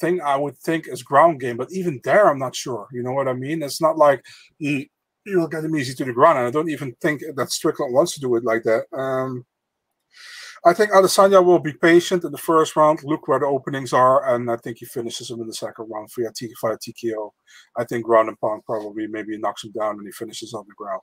[0.00, 2.86] thing I would think is ground game, but even there, I'm not sure.
[2.92, 3.60] You know what I mean?
[3.60, 4.24] It's not like
[4.58, 4.90] he
[5.26, 8.14] you'll get him easy to the ground, and I don't even think that Strickland wants
[8.14, 8.84] to do it like that.
[8.96, 9.44] Um,
[10.64, 14.34] I think Adesanya will be patient in the first round, look where the openings are,
[14.34, 17.30] and I think he finishes him in the second round via, T- via TKO.
[17.76, 20.74] I think ground and pound probably maybe knocks him down and he finishes on the
[20.76, 21.02] ground.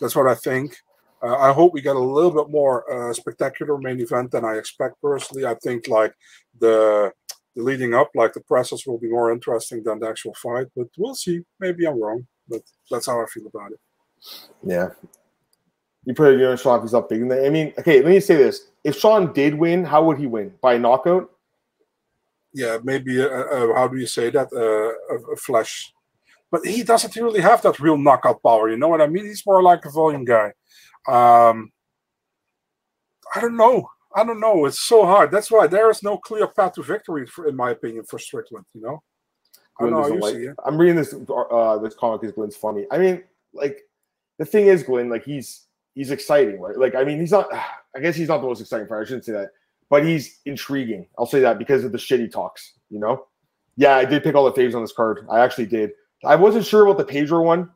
[0.00, 0.76] That's what I think.
[1.22, 4.54] Uh, I hope we get a little bit more uh, spectacular main event than I
[4.56, 5.44] expect personally.
[5.44, 6.14] I think like
[6.58, 7.12] the
[7.56, 10.68] the leading up, like the presses, will be more interesting than the actual fight.
[10.76, 11.40] But we'll see.
[11.58, 13.80] Maybe I'm wrong, but that's how I feel about it.
[14.62, 14.90] Yeah.
[16.04, 17.30] You put you know Sean he's up big.
[17.30, 20.54] I mean, okay, let me say this: if Sean did win, how would he win?
[20.62, 21.30] By knockout?
[22.54, 23.20] Yeah, maybe.
[23.20, 24.48] Uh, uh, how do you say that?
[24.52, 25.92] Uh, a, a flash.
[26.50, 28.70] But he doesn't really have that real knockout power.
[28.70, 29.26] You know what I mean?
[29.26, 30.52] He's more like a volume guy.
[31.08, 31.72] Um,
[33.34, 33.88] I don't know.
[34.14, 34.66] I don't know.
[34.66, 35.30] It's so hard.
[35.30, 38.66] That's why there is no clear path to victory, for, in my opinion, for Strickland.
[38.74, 39.02] You know.
[39.80, 40.56] I know you like, see it.
[40.64, 42.86] I'm reading this uh, this comic because Glenn's funny.
[42.90, 43.22] I mean,
[43.54, 43.80] like
[44.38, 46.76] the thing is, Glenn, like he's he's exciting, right?
[46.76, 47.48] Like I mean, he's not.
[47.96, 49.02] I guess he's not the most exciting fighter.
[49.02, 49.50] I shouldn't say that,
[49.88, 51.06] but he's intriguing.
[51.18, 52.74] I'll say that because of the shit he talks.
[52.90, 53.26] You know.
[53.76, 55.26] Yeah, I did pick all the faves on this card.
[55.30, 55.92] I actually did.
[56.24, 57.70] I wasn't sure about the Pedro one.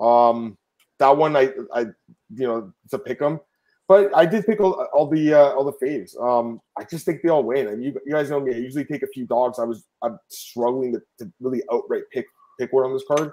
[0.00, 0.58] Um,
[0.98, 1.86] that one I I
[2.34, 3.40] you know to pick them.
[3.86, 6.18] But I did pick all, all the uh, all the faves.
[6.20, 7.68] Um, I just think they all win.
[7.68, 8.54] I mean, you, you, guys know me.
[8.54, 9.58] I usually take a few dogs.
[9.58, 12.26] I was I'm struggling to, to really outright pick
[12.58, 13.32] pick one on this card.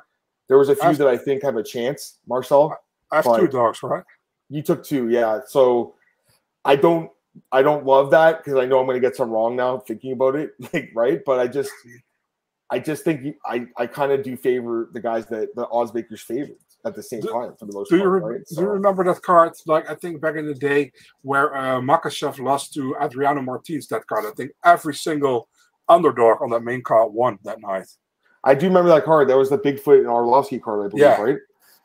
[0.50, 2.20] There was a few that I think have a chance.
[2.28, 2.78] Marcel,
[3.12, 4.04] I have two dogs, right?
[4.50, 5.40] You took two, yeah.
[5.48, 5.96] So
[6.66, 7.10] I don't
[7.54, 10.12] I don't love that because I know I'm going to get some wrong now thinking
[10.12, 11.22] about it, like right.
[11.26, 11.72] But I just
[12.70, 15.94] I just think you, I I kind of do favor the guys that the odds
[15.94, 16.52] makers favor
[16.86, 18.06] at the same do, time for the most do part.
[18.06, 18.48] You re- right?
[18.48, 18.56] so.
[18.56, 19.54] Do you remember that card?
[19.66, 23.88] Like I think back in the day where uh, Makhachev lost to Adriano Martinez.
[23.88, 24.26] That card.
[24.26, 25.48] I think every single
[25.88, 27.88] underdog on that main card won that night.
[28.44, 29.30] I do remember that card.
[29.30, 31.22] That was the Bigfoot and Arlovsky card, I believe, yeah.
[31.22, 31.38] right?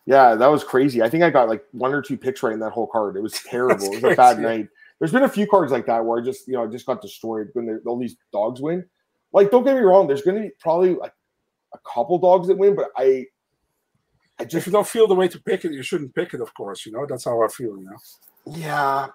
[0.06, 1.02] Yeah, that was crazy.
[1.02, 3.16] I think I got like one or two picks right in that whole card.
[3.16, 3.86] It was terrible.
[3.86, 4.12] it was crazy.
[4.12, 4.68] a bad night.
[4.98, 7.02] There's been a few cards like that where I just, you know, I just got
[7.02, 8.84] destroyed when all these dogs win.
[9.32, 10.06] Like, don't get me wrong.
[10.06, 11.12] There's going to be probably like
[11.74, 13.26] a couple dogs that win, but I
[14.38, 16.40] I just if you don't feel the way to pick it, you shouldn't pick it.
[16.40, 17.78] Of course, you know that's how I feel.
[17.78, 18.56] You know.
[18.56, 19.06] Yeah,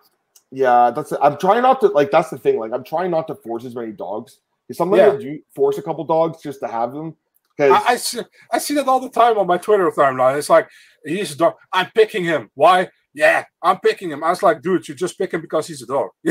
[0.52, 0.92] yeah.
[0.92, 1.14] That's.
[1.22, 2.12] I'm trying not to like.
[2.12, 2.60] That's the thing.
[2.60, 4.40] Like, I'm trying not to force as many dogs.
[4.72, 5.12] Sometimes yeah.
[5.12, 7.16] I do force a couple dogs just to have them.
[7.58, 10.38] Because I, I, see, I see that all the time on my Twitter timeline.
[10.38, 10.70] It's like
[11.06, 11.56] he's a dog.
[11.74, 12.50] I'm picking him.
[12.56, 12.90] Why?
[13.14, 14.24] Yeah, I'm picking him.
[14.24, 16.10] I was like, dude, you just pick him because he's a dog.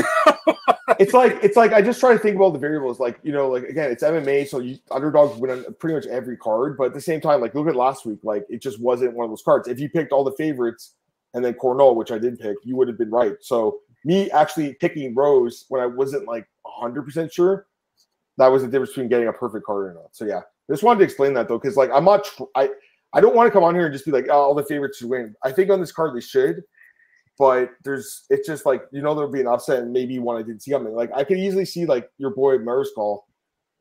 [0.99, 2.99] it's like it's like I just try to think all the variables.
[2.99, 6.37] Like you know, like again, it's MMA, so you underdogs win on pretty much every
[6.37, 6.77] card.
[6.77, 9.25] But at the same time, like look at last week, like it just wasn't one
[9.25, 9.67] of those cards.
[9.67, 10.95] If you picked all the favorites
[11.33, 13.35] and then Cornolle, which I did pick, you would have been right.
[13.41, 17.67] So me actually picking Rose when I wasn't like 100 percent sure,
[18.37, 20.15] that was the difference between getting a perfect card or not.
[20.15, 22.69] So yeah, just wanted to explain that though, because like I'm not tr- I
[23.13, 24.97] I don't want to come on here and just be like, oh, all the favorites
[24.97, 25.35] should win.
[25.43, 26.63] I think on this card they should,
[27.37, 30.43] but there's it's just like you know there'll be an upset and maybe one I
[30.43, 30.93] didn't see coming.
[30.93, 33.21] Like I could easily see like your boy Mariscal,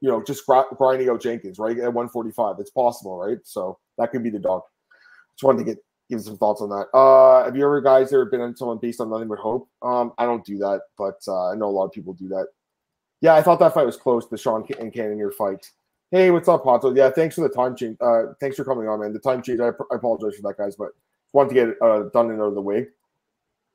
[0.01, 2.57] you know, just grinding out Jenkins right at 145.
[2.59, 3.39] It's possible, right?
[3.45, 4.63] So that could be the dog.
[5.37, 5.79] Just wanted to get
[6.11, 6.89] give some thoughts on that.
[6.93, 9.69] Uh, have you ever guys ever been on someone based on nothing but hope?
[9.81, 12.49] Um, I don't do that, but uh, I know a lot of people do that.
[13.21, 15.71] Yeah, I thought that fight was close, the Sean and Cannonier fight.
[16.13, 16.97] Hey, what's up, Pato?
[16.97, 17.97] Yeah, thanks for the time change.
[18.01, 19.13] Uh, thanks for coming on, man.
[19.13, 20.89] The time change, I, I apologize for that, guys, but
[21.33, 22.89] wanted to get it uh, done and out of the way.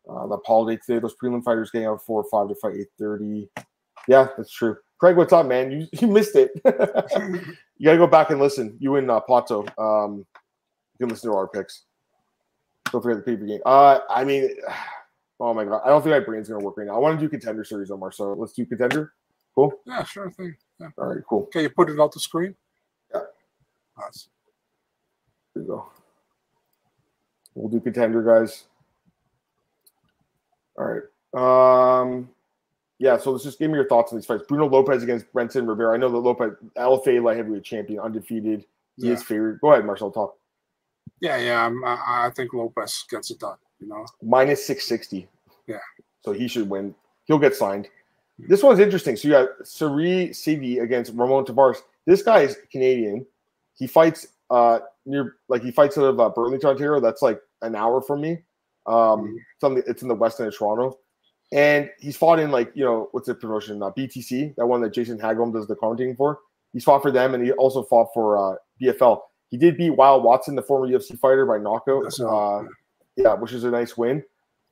[0.09, 2.89] Uh, the holiday today, those prelim fighters getting out four or five to fight eight
[2.99, 3.49] thirty.
[4.09, 4.75] Yeah, that's true.
[4.97, 5.71] Craig, what's up, man?
[5.71, 6.51] You you missed it.
[7.77, 8.75] you gotta go back and listen.
[8.81, 9.65] You and uh, Pato.
[9.79, 10.25] Um,
[10.99, 11.85] you can listen to our picks.
[12.91, 13.61] Don't forget the paper game.
[13.65, 14.49] Uh, I mean,
[15.39, 16.95] oh my god, I don't think my brain's gonna work right now.
[16.95, 18.11] I want to do contender series, Omar.
[18.11, 19.13] So let's do contender.
[19.55, 19.73] Cool.
[19.85, 20.55] Yeah, sure thing.
[20.79, 20.89] Yeah.
[20.97, 21.45] All right, cool.
[21.47, 22.55] Can you put it on the screen?
[23.13, 23.21] Yeah.
[23.97, 24.27] Nice.
[25.53, 25.85] There you go.
[27.55, 28.65] We'll do contender, guys.
[30.77, 32.01] All right.
[32.01, 32.29] Um,
[32.99, 34.43] yeah, so let's just give me your thoughts on these fights.
[34.47, 35.93] Bruno Lopez against Brenton Rivera.
[35.93, 38.65] I know that Lopez, LFA light heavyweight champion, undefeated.
[38.97, 39.13] He yeah.
[39.13, 39.59] is favored.
[39.61, 40.11] Go ahead, Marcel.
[40.11, 40.37] Talk.
[41.21, 41.69] Yeah, yeah.
[41.85, 43.57] I, I think Lopez gets it done.
[43.79, 45.27] You know, minus six sixty.
[45.67, 45.79] Yeah.
[46.23, 46.95] So he should win.
[47.25, 47.89] He'll get signed.
[48.37, 49.15] This one's interesting.
[49.15, 51.77] So you got Serhiy Sidey against Ramon Taveras.
[52.05, 53.25] This guy is Canadian.
[53.75, 56.99] He fights uh near like he fights out of uh, Burlington, Ontario.
[56.99, 58.39] That's like an hour from me.
[58.87, 59.35] Um, mm-hmm.
[59.37, 60.99] it's, the, it's in the west end of Toronto,
[61.51, 63.81] and he's fought in like you know what's the promotion?
[63.81, 66.39] Uh, BTC, that one that Jason Hagholm does the commentating for.
[66.73, 69.21] He's fought for them, and he also fought for uh, BFL.
[69.49, 72.19] He did beat Wild Watson, the former UFC fighter, by knockout.
[72.19, 72.63] Uh,
[73.15, 74.23] yeah, which is a nice win.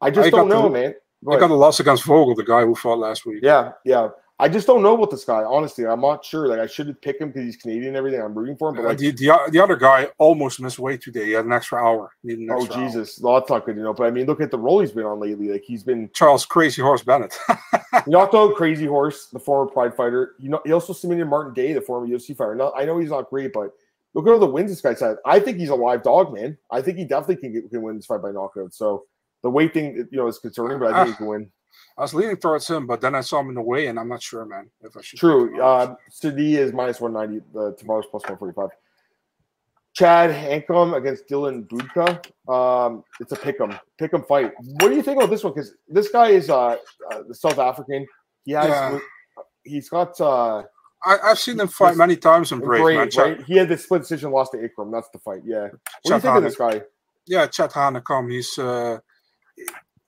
[0.02, 0.96] I just I don't know, man.
[1.24, 3.40] Go I got a loss against Vogel, the guy who fought last week.
[3.42, 4.10] Yeah, yeah.
[4.40, 5.44] I just don't know about this guy.
[5.44, 6.48] Honestly, I'm not sure.
[6.48, 8.22] Like I should pick him because he's Canadian and everything.
[8.22, 11.28] I'm rooting for him, but like the, the, the other guy almost missed weight today.
[11.28, 12.12] He had an extra hour.
[12.24, 13.40] An oh, extra oh Jesus, hour.
[13.40, 13.94] that's not good, you know.
[13.94, 15.50] But I mean, look at the role he's been on lately.
[15.50, 17.38] Like he's been Charles Crazy Horse Bennett.
[18.08, 20.34] knocked out Crazy Horse, the former Pride fighter.
[20.40, 22.56] You know, he also submitted Martin Day, the former UFC fighter.
[22.56, 23.72] Now I know he's not great, but
[24.16, 25.18] look at all the wins this guy's had.
[25.26, 26.58] I think he's a live dog, man.
[26.72, 28.74] I think he definitely can get, can win this fight by knockout.
[28.74, 29.06] So
[29.44, 31.52] the weight thing, you know, is concerning, but I think he can win.
[31.98, 34.10] I was leaning towards him, but then I saw him in the way, and I'm
[34.10, 35.20] not sure, man, if I should.
[35.20, 35.62] True.
[35.62, 37.46] Uh, Sadi is minus 190.
[37.54, 38.70] The tomorrow's plus 145.
[39.94, 42.26] Chad Hanekom against Dylan Budka.
[42.52, 44.54] Um, it's a pick'em, pick'em fight.
[44.58, 45.54] What do you think about this one?
[45.54, 46.78] Because this guy is uh,
[47.12, 48.08] uh, the South African.
[48.44, 49.00] He has, yeah.
[49.64, 50.20] he's got.
[50.20, 50.64] Uh,
[51.06, 52.82] I, have seen him fight many times in Brave.
[52.82, 53.44] Great, right?
[53.44, 54.92] He had the split decision, lost to Ikram.
[54.92, 55.42] That's the fight.
[55.46, 55.68] Yeah.
[55.68, 56.82] What Chet do you think of this guy?
[57.28, 58.32] Yeah, Chad Hanekom.
[58.32, 58.98] He's uh,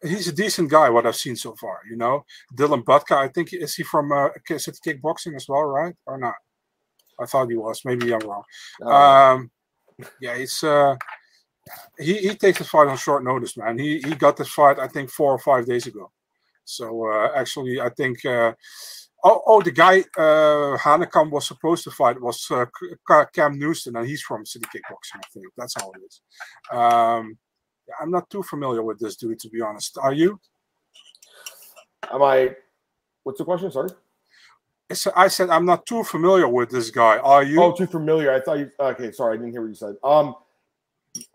[0.02, 0.90] he's a decent guy.
[0.90, 2.26] What I've seen so far, you know,
[2.56, 3.18] Dylan Butka.
[3.18, 6.36] I think is he from uh, is it kickboxing as well, right or not?
[7.20, 7.82] I thought he was.
[7.86, 8.44] Maybe I'm wrong.
[8.84, 9.52] Um,
[10.20, 10.96] yeah, it's uh,
[11.98, 13.78] he he takes the fight on short notice, man.
[13.78, 16.12] He he got this fight I think four or five days ago.
[16.64, 18.26] So uh, actually, I think.
[18.26, 18.54] Uh,
[19.24, 22.66] oh, oh, the guy uh, Hanekom was supposed to fight was uh,
[23.34, 25.18] Cam Rowston, and he's from City Kickboxing.
[25.18, 26.22] I think that's how it is.
[26.72, 27.38] Um,
[28.02, 29.98] I'm not too familiar with this dude, to be honest.
[29.98, 30.40] Are you?
[32.12, 32.52] Am I?
[33.24, 33.72] What's the question?
[33.72, 33.90] Sorry.
[35.16, 37.18] I said I'm not too familiar with this guy.
[37.18, 37.62] Are you?
[37.62, 38.32] Oh, too familiar.
[38.32, 38.72] I thought you.
[38.80, 39.96] Okay, sorry, I didn't hear what you said.
[40.04, 40.36] Um,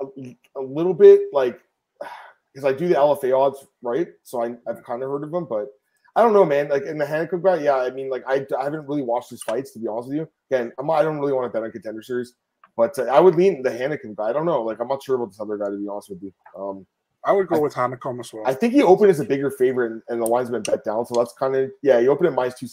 [0.01, 1.61] a, a little bit like
[2.55, 4.09] because I do the LFA odds, right?
[4.23, 5.67] So I, I've kind of heard of him, but
[6.15, 6.69] I don't know, man.
[6.69, 7.77] Like in the Hanekom guy, yeah.
[7.77, 10.29] I mean, like I, I haven't really watched his fights to be honest with you.
[10.51, 12.35] Again, I'm, I don't really want to bet on contender series.
[12.77, 14.31] But uh, I would lean the Hanekom guy.
[14.31, 14.63] I don't know.
[14.63, 16.33] Like I'm not sure about this other guy to be honest with you.
[16.57, 16.87] Um,
[17.25, 18.45] I would go I, with Hanekom as well.
[18.47, 21.05] I think he opened as a bigger favorite, and, and the line's been bet down.
[21.07, 22.01] So that's kind of yeah.
[22.01, 22.69] He opened at minus two,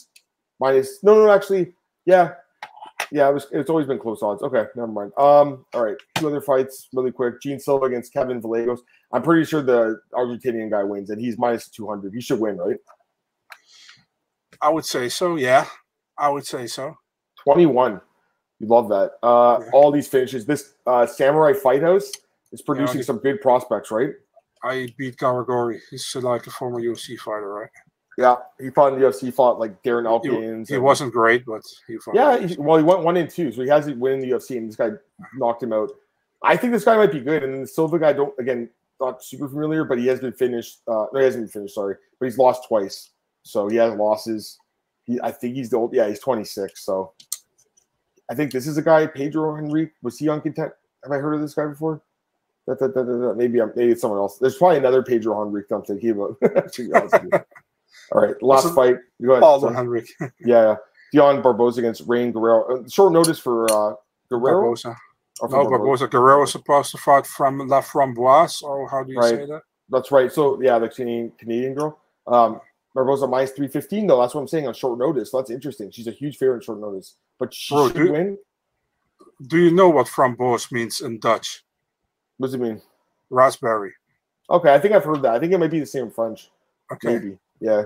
[0.60, 1.74] minus no, no, actually,
[2.06, 2.34] yeah,
[3.12, 3.28] yeah.
[3.30, 3.48] It was.
[3.52, 4.42] It's always been close odds.
[4.44, 5.12] Okay, never mind.
[5.18, 7.42] Um, all right, two other fights really quick.
[7.42, 8.80] Gene Silva against Kevin Vallejos.
[9.12, 12.14] I'm pretty sure the Argentinian guy wins, and he's minus two hundred.
[12.14, 12.78] He should win, right?
[14.62, 15.36] I would say so.
[15.36, 15.68] Yeah,
[16.18, 16.98] I would say so.
[17.44, 18.02] Twenty one.
[18.60, 19.14] You love that.
[19.22, 19.70] Uh, yeah.
[19.74, 20.46] All these finishes.
[20.46, 22.12] This uh, Samurai Fight House
[22.52, 24.12] is producing yeah, some good prospects, right?
[24.64, 25.80] I beat Garagori.
[25.92, 27.70] He's like a former UFC fighter, right?
[28.18, 29.32] Yeah, he fought in the UFC.
[29.32, 30.70] Fought like Darren Elkins.
[30.70, 32.16] He, he wasn't great, but he fought.
[32.16, 34.58] Yeah, he, well, he went one and two, so he has to win the UFC,
[34.58, 34.90] and this guy
[35.36, 35.92] knocked him out.
[36.44, 38.70] I think this guy might be good, and the Silva guy don't again.
[39.00, 40.80] not super familiar, but he has been finished.
[40.88, 41.76] Uh, no, he hasn't been finished.
[41.76, 43.12] Sorry, but he's lost twice,
[43.44, 44.58] so he has losses.
[45.04, 45.94] He, I think he's the old.
[45.94, 46.84] Yeah, he's 26.
[46.84, 47.14] So
[48.30, 49.08] I think this is a guy.
[49.08, 50.74] Pedro Henrique was he on content?
[51.04, 52.02] Have I heard of this guy before?
[52.68, 54.38] That, that, that, that, maybe I'm, maybe it's someone else.
[54.38, 56.36] There's probably another Pedro Henrique I'm thinking about.
[58.12, 58.98] All right, last fight.
[59.24, 59.44] Go ahead.
[59.44, 60.14] Aldo Henrique.
[60.20, 60.76] yeah, yeah.
[61.14, 62.80] Dion Barbosa against Rain Guerrero.
[62.80, 63.94] Uh, short notice for uh,
[64.30, 64.62] Guerrero.
[64.62, 64.96] Barboza.
[65.42, 66.10] No, Barbosa.
[66.10, 69.30] Guerrero was supposed to fight from La Framboise, or how do you right.
[69.30, 69.62] say that?
[69.90, 70.32] That's right.
[70.32, 72.00] So yeah, the Canadian Canadian girl.
[72.28, 72.60] Um,
[72.94, 74.20] Barboza minus three fifteen though.
[74.20, 75.32] That's what I'm saying on short notice.
[75.32, 75.92] So that's interesting.
[75.92, 78.38] She's a huge favorite on short notice, but she Bro, should do, win.
[79.48, 81.64] Do you know what framboos means in Dutch?
[82.38, 82.82] What does it mean?
[83.30, 83.94] Raspberry.
[84.50, 85.34] Okay, I think I've heard that.
[85.34, 86.50] I think it might be the same French.
[86.92, 87.14] Okay.
[87.14, 87.38] Maybe.
[87.60, 87.84] Yeah.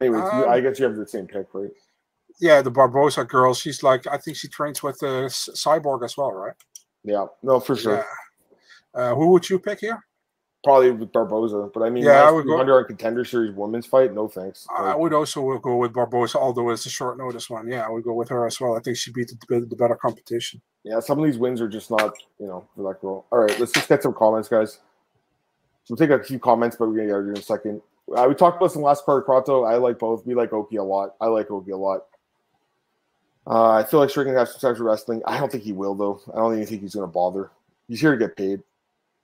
[0.00, 1.70] Anyways, um, I guess you have the same pick, right?
[2.40, 3.54] Yeah, the Barbosa girl.
[3.54, 6.54] She's like, I think she trains with the uh, Cyborg as well, right?
[7.04, 7.26] Yeah.
[7.42, 8.04] No, for sure.
[8.94, 9.00] Yeah.
[9.00, 10.02] Uh, who would you pick here?
[10.64, 13.84] Probably with Barboza, but I mean, yeah, I would go under on contender series women's
[13.84, 14.14] fight.
[14.14, 14.64] No thanks.
[14.72, 17.66] I would also go with Barboza, although it's a short notice one.
[17.66, 18.76] Yeah, I would go with her as well.
[18.76, 20.62] I think she beat the, the better competition.
[20.84, 23.26] Yeah, some of these wins are just not, you know, for that girl.
[23.32, 24.78] All right, let's just get some comments, guys.
[25.82, 27.82] So we'll take a few comments, but we're gonna get out in a second.
[28.14, 29.64] Uh, we talked about some last card Prato.
[29.64, 30.24] I like both.
[30.24, 31.16] We like Oki a lot.
[31.20, 32.02] I like Oki a lot.
[33.48, 35.22] Uh, I feel like Strickland has some for wrestling.
[35.26, 36.20] I don't think he will though.
[36.32, 37.50] I don't even think he's gonna bother.
[37.88, 38.62] He's here to get paid.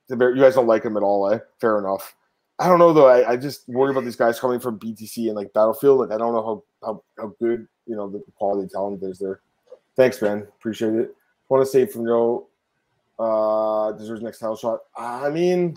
[0.08, 1.38] You guys don't like him at all, eh?
[1.60, 2.14] Fair enough.
[2.58, 3.06] I don't know though.
[3.06, 6.00] I, I just worry about these guys coming from BTC and like Battlefield.
[6.00, 9.18] Like I don't know how how, how good you know the quality of talent is
[9.18, 9.40] there.
[9.96, 10.46] Thanks, man.
[10.58, 11.14] Appreciate it.
[11.48, 12.48] Want to say from Joe
[13.18, 14.80] uh deserves next title shot.
[14.96, 15.76] I mean,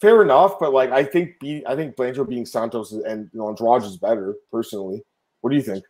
[0.00, 3.48] fair enough, but like I think be, I think Blanchfield being Santos and you know
[3.48, 5.02] Andrade is better personally.
[5.40, 5.84] What do you think?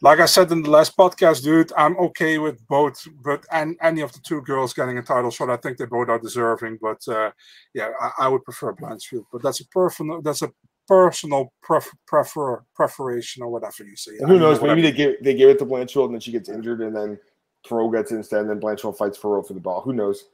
[0.00, 4.00] Like I said in the last podcast, dude, I'm okay with both, but and any
[4.00, 5.50] of the two girls getting a title shot.
[5.50, 7.32] I think they both are deserving, but uh,
[7.74, 9.24] yeah, I, I, would prefer Blanchfield.
[9.32, 10.52] But that's a personal, that's a
[10.86, 14.12] personal pref- prefer preferation or whatever you say.
[14.20, 14.60] And who knows?
[14.60, 16.94] Know maybe they give they give it to Blanchfield and then she gets injured, and
[16.94, 17.18] then
[17.64, 19.80] Pro gets instead, and then Blanchfield fights Fiorot for the ball.
[19.80, 20.26] Who knows?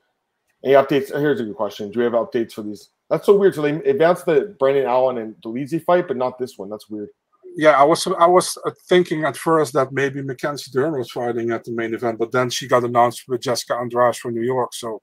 [0.62, 1.08] Any updates?
[1.08, 1.90] Here's a good question.
[1.90, 2.90] Do we have updates for these?
[3.08, 3.54] That's so weird.
[3.54, 6.68] So they advanced the Brendan Allen and Dolidze fight, but not this one.
[6.68, 7.08] That's weird
[7.56, 11.50] yeah, I was I was uh, thinking at first that maybe Mackenzie Dern was fighting
[11.50, 14.74] at the main event, but then she got announced with Jessica Andrade from New York.
[14.74, 15.00] So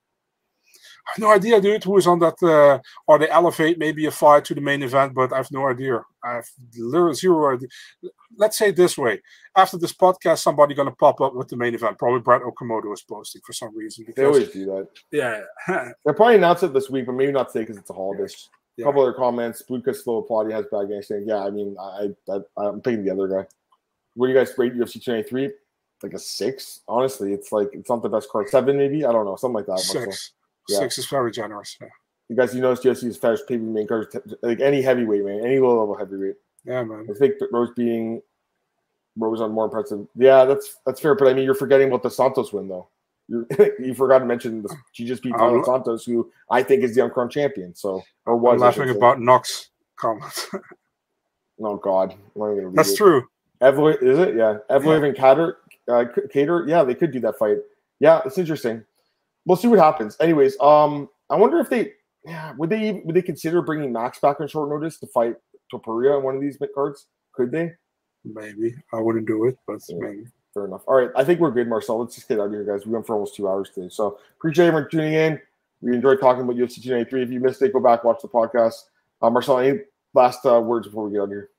[1.07, 2.41] I have no idea, dude, who is on that.
[2.43, 5.67] Uh, or they elevate maybe a fight to the main event, but I have no
[5.67, 6.01] idea.
[6.23, 6.45] I have
[6.77, 7.69] literally zero idea.
[8.37, 9.21] Let's say this way:
[9.55, 11.97] after this podcast, somebody gonna pop up with the main event.
[11.97, 14.05] Probably Brett Okamoto is posting for some reason.
[14.05, 14.87] Because, they always do that.
[15.11, 15.41] Yeah,
[16.05, 18.23] they're probably announce it this week, but maybe not today because it's a holiday.
[18.23, 18.60] Yeah.
[18.79, 19.63] A couple other comments.
[19.69, 23.27] Lucas Slovaplati has bad game saying, Yeah, I mean, I, I I'm picking the other
[23.27, 23.45] guy.
[24.15, 25.51] What do you guys rate UFC 293?
[26.03, 26.81] Like a six.
[26.87, 28.49] Honestly, it's like it's not the best card.
[28.49, 29.05] Seven, maybe.
[29.05, 29.79] I don't know, something like that.
[29.79, 30.33] Six.
[30.67, 30.79] Yeah.
[30.79, 31.77] Six is very generous.
[31.79, 31.87] Yeah.
[32.29, 35.59] You guys, you notice UFC is fast pay main cards, like any heavyweight man, any
[35.59, 36.35] low level heavyweight.
[36.63, 37.07] Yeah, man.
[37.09, 38.21] I think Rose being
[39.17, 40.07] Rose on more impressive.
[40.15, 41.13] Yeah, that's that's fair.
[41.15, 42.87] But I mean, you're forgetting about the Santos win though.
[43.79, 47.03] you forgot to mention the, she just beat Paulo Santos, who I think is the
[47.03, 47.73] uncrowned champion.
[47.75, 50.47] So, or was I'm laughing about Knox comment.
[51.63, 52.15] oh God,
[52.73, 53.23] that's true.
[53.61, 54.35] Evloev, is it?
[54.35, 55.07] Yeah, Evloev yeah.
[55.07, 55.53] and Kattar,
[55.87, 56.67] uh, Kattar.
[56.67, 57.57] Yeah, they could do that fight.
[57.99, 58.83] Yeah, it's interesting.
[59.45, 60.17] We'll see what happens.
[60.19, 61.93] Anyways, um, I wonder if they,
[62.25, 65.35] yeah, would they would they consider bringing Max back on short notice to fight
[65.71, 67.07] Topuria on one of these cards?
[67.33, 67.71] Could they?
[68.25, 69.95] Maybe I wouldn't do it, but yeah.
[69.99, 70.23] maybe.
[70.53, 70.83] Fair enough.
[70.87, 71.09] All right.
[71.15, 71.99] I think we're good, Marcel.
[71.99, 72.85] Let's just get out of here, guys.
[72.85, 73.87] We went for almost two hours today.
[73.89, 75.39] So appreciate everyone tuning in.
[75.81, 77.23] We enjoyed talking about UFC 293.
[77.23, 78.75] If you missed it, go back, watch the podcast.
[79.21, 79.79] Uh, Marcel, any
[80.13, 81.49] last uh, words before we get out of here?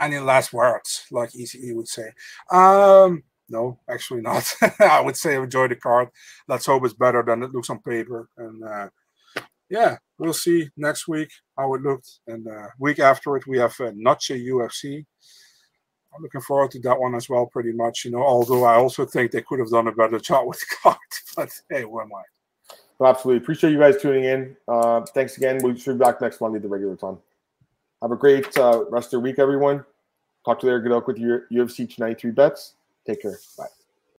[0.00, 2.08] Any last words, like Izzy would say?
[2.50, 4.50] Um, no, actually not.
[4.80, 6.08] I would say enjoy the card.
[6.48, 8.30] Let's hope it's better than it looks on paper.
[8.38, 8.88] And uh,
[9.68, 12.20] yeah, we'll see next week how it looked.
[12.26, 15.04] And uh, week after it, we have uh, Noche UFC.
[16.14, 18.04] I'm looking forward to that one as well, pretty much.
[18.04, 20.96] You know, although I also think they could have done a better job with card,
[21.36, 22.22] but hey, where am I?
[22.98, 23.42] Well, absolutely.
[23.42, 24.56] Appreciate you guys tuning in.
[24.68, 25.60] Uh, thanks again.
[25.62, 27.18] We should be back next Monday the regular time.
[28.02, 29.84] Have a great uh, rest of your week, everyone.
[30.44, 30.82] Talk to you later.
[30.82, 32.74] Good luck with your UFC 293 bets.
[33.06, 33.38] Take care.
[33.56, 33.79] Bye.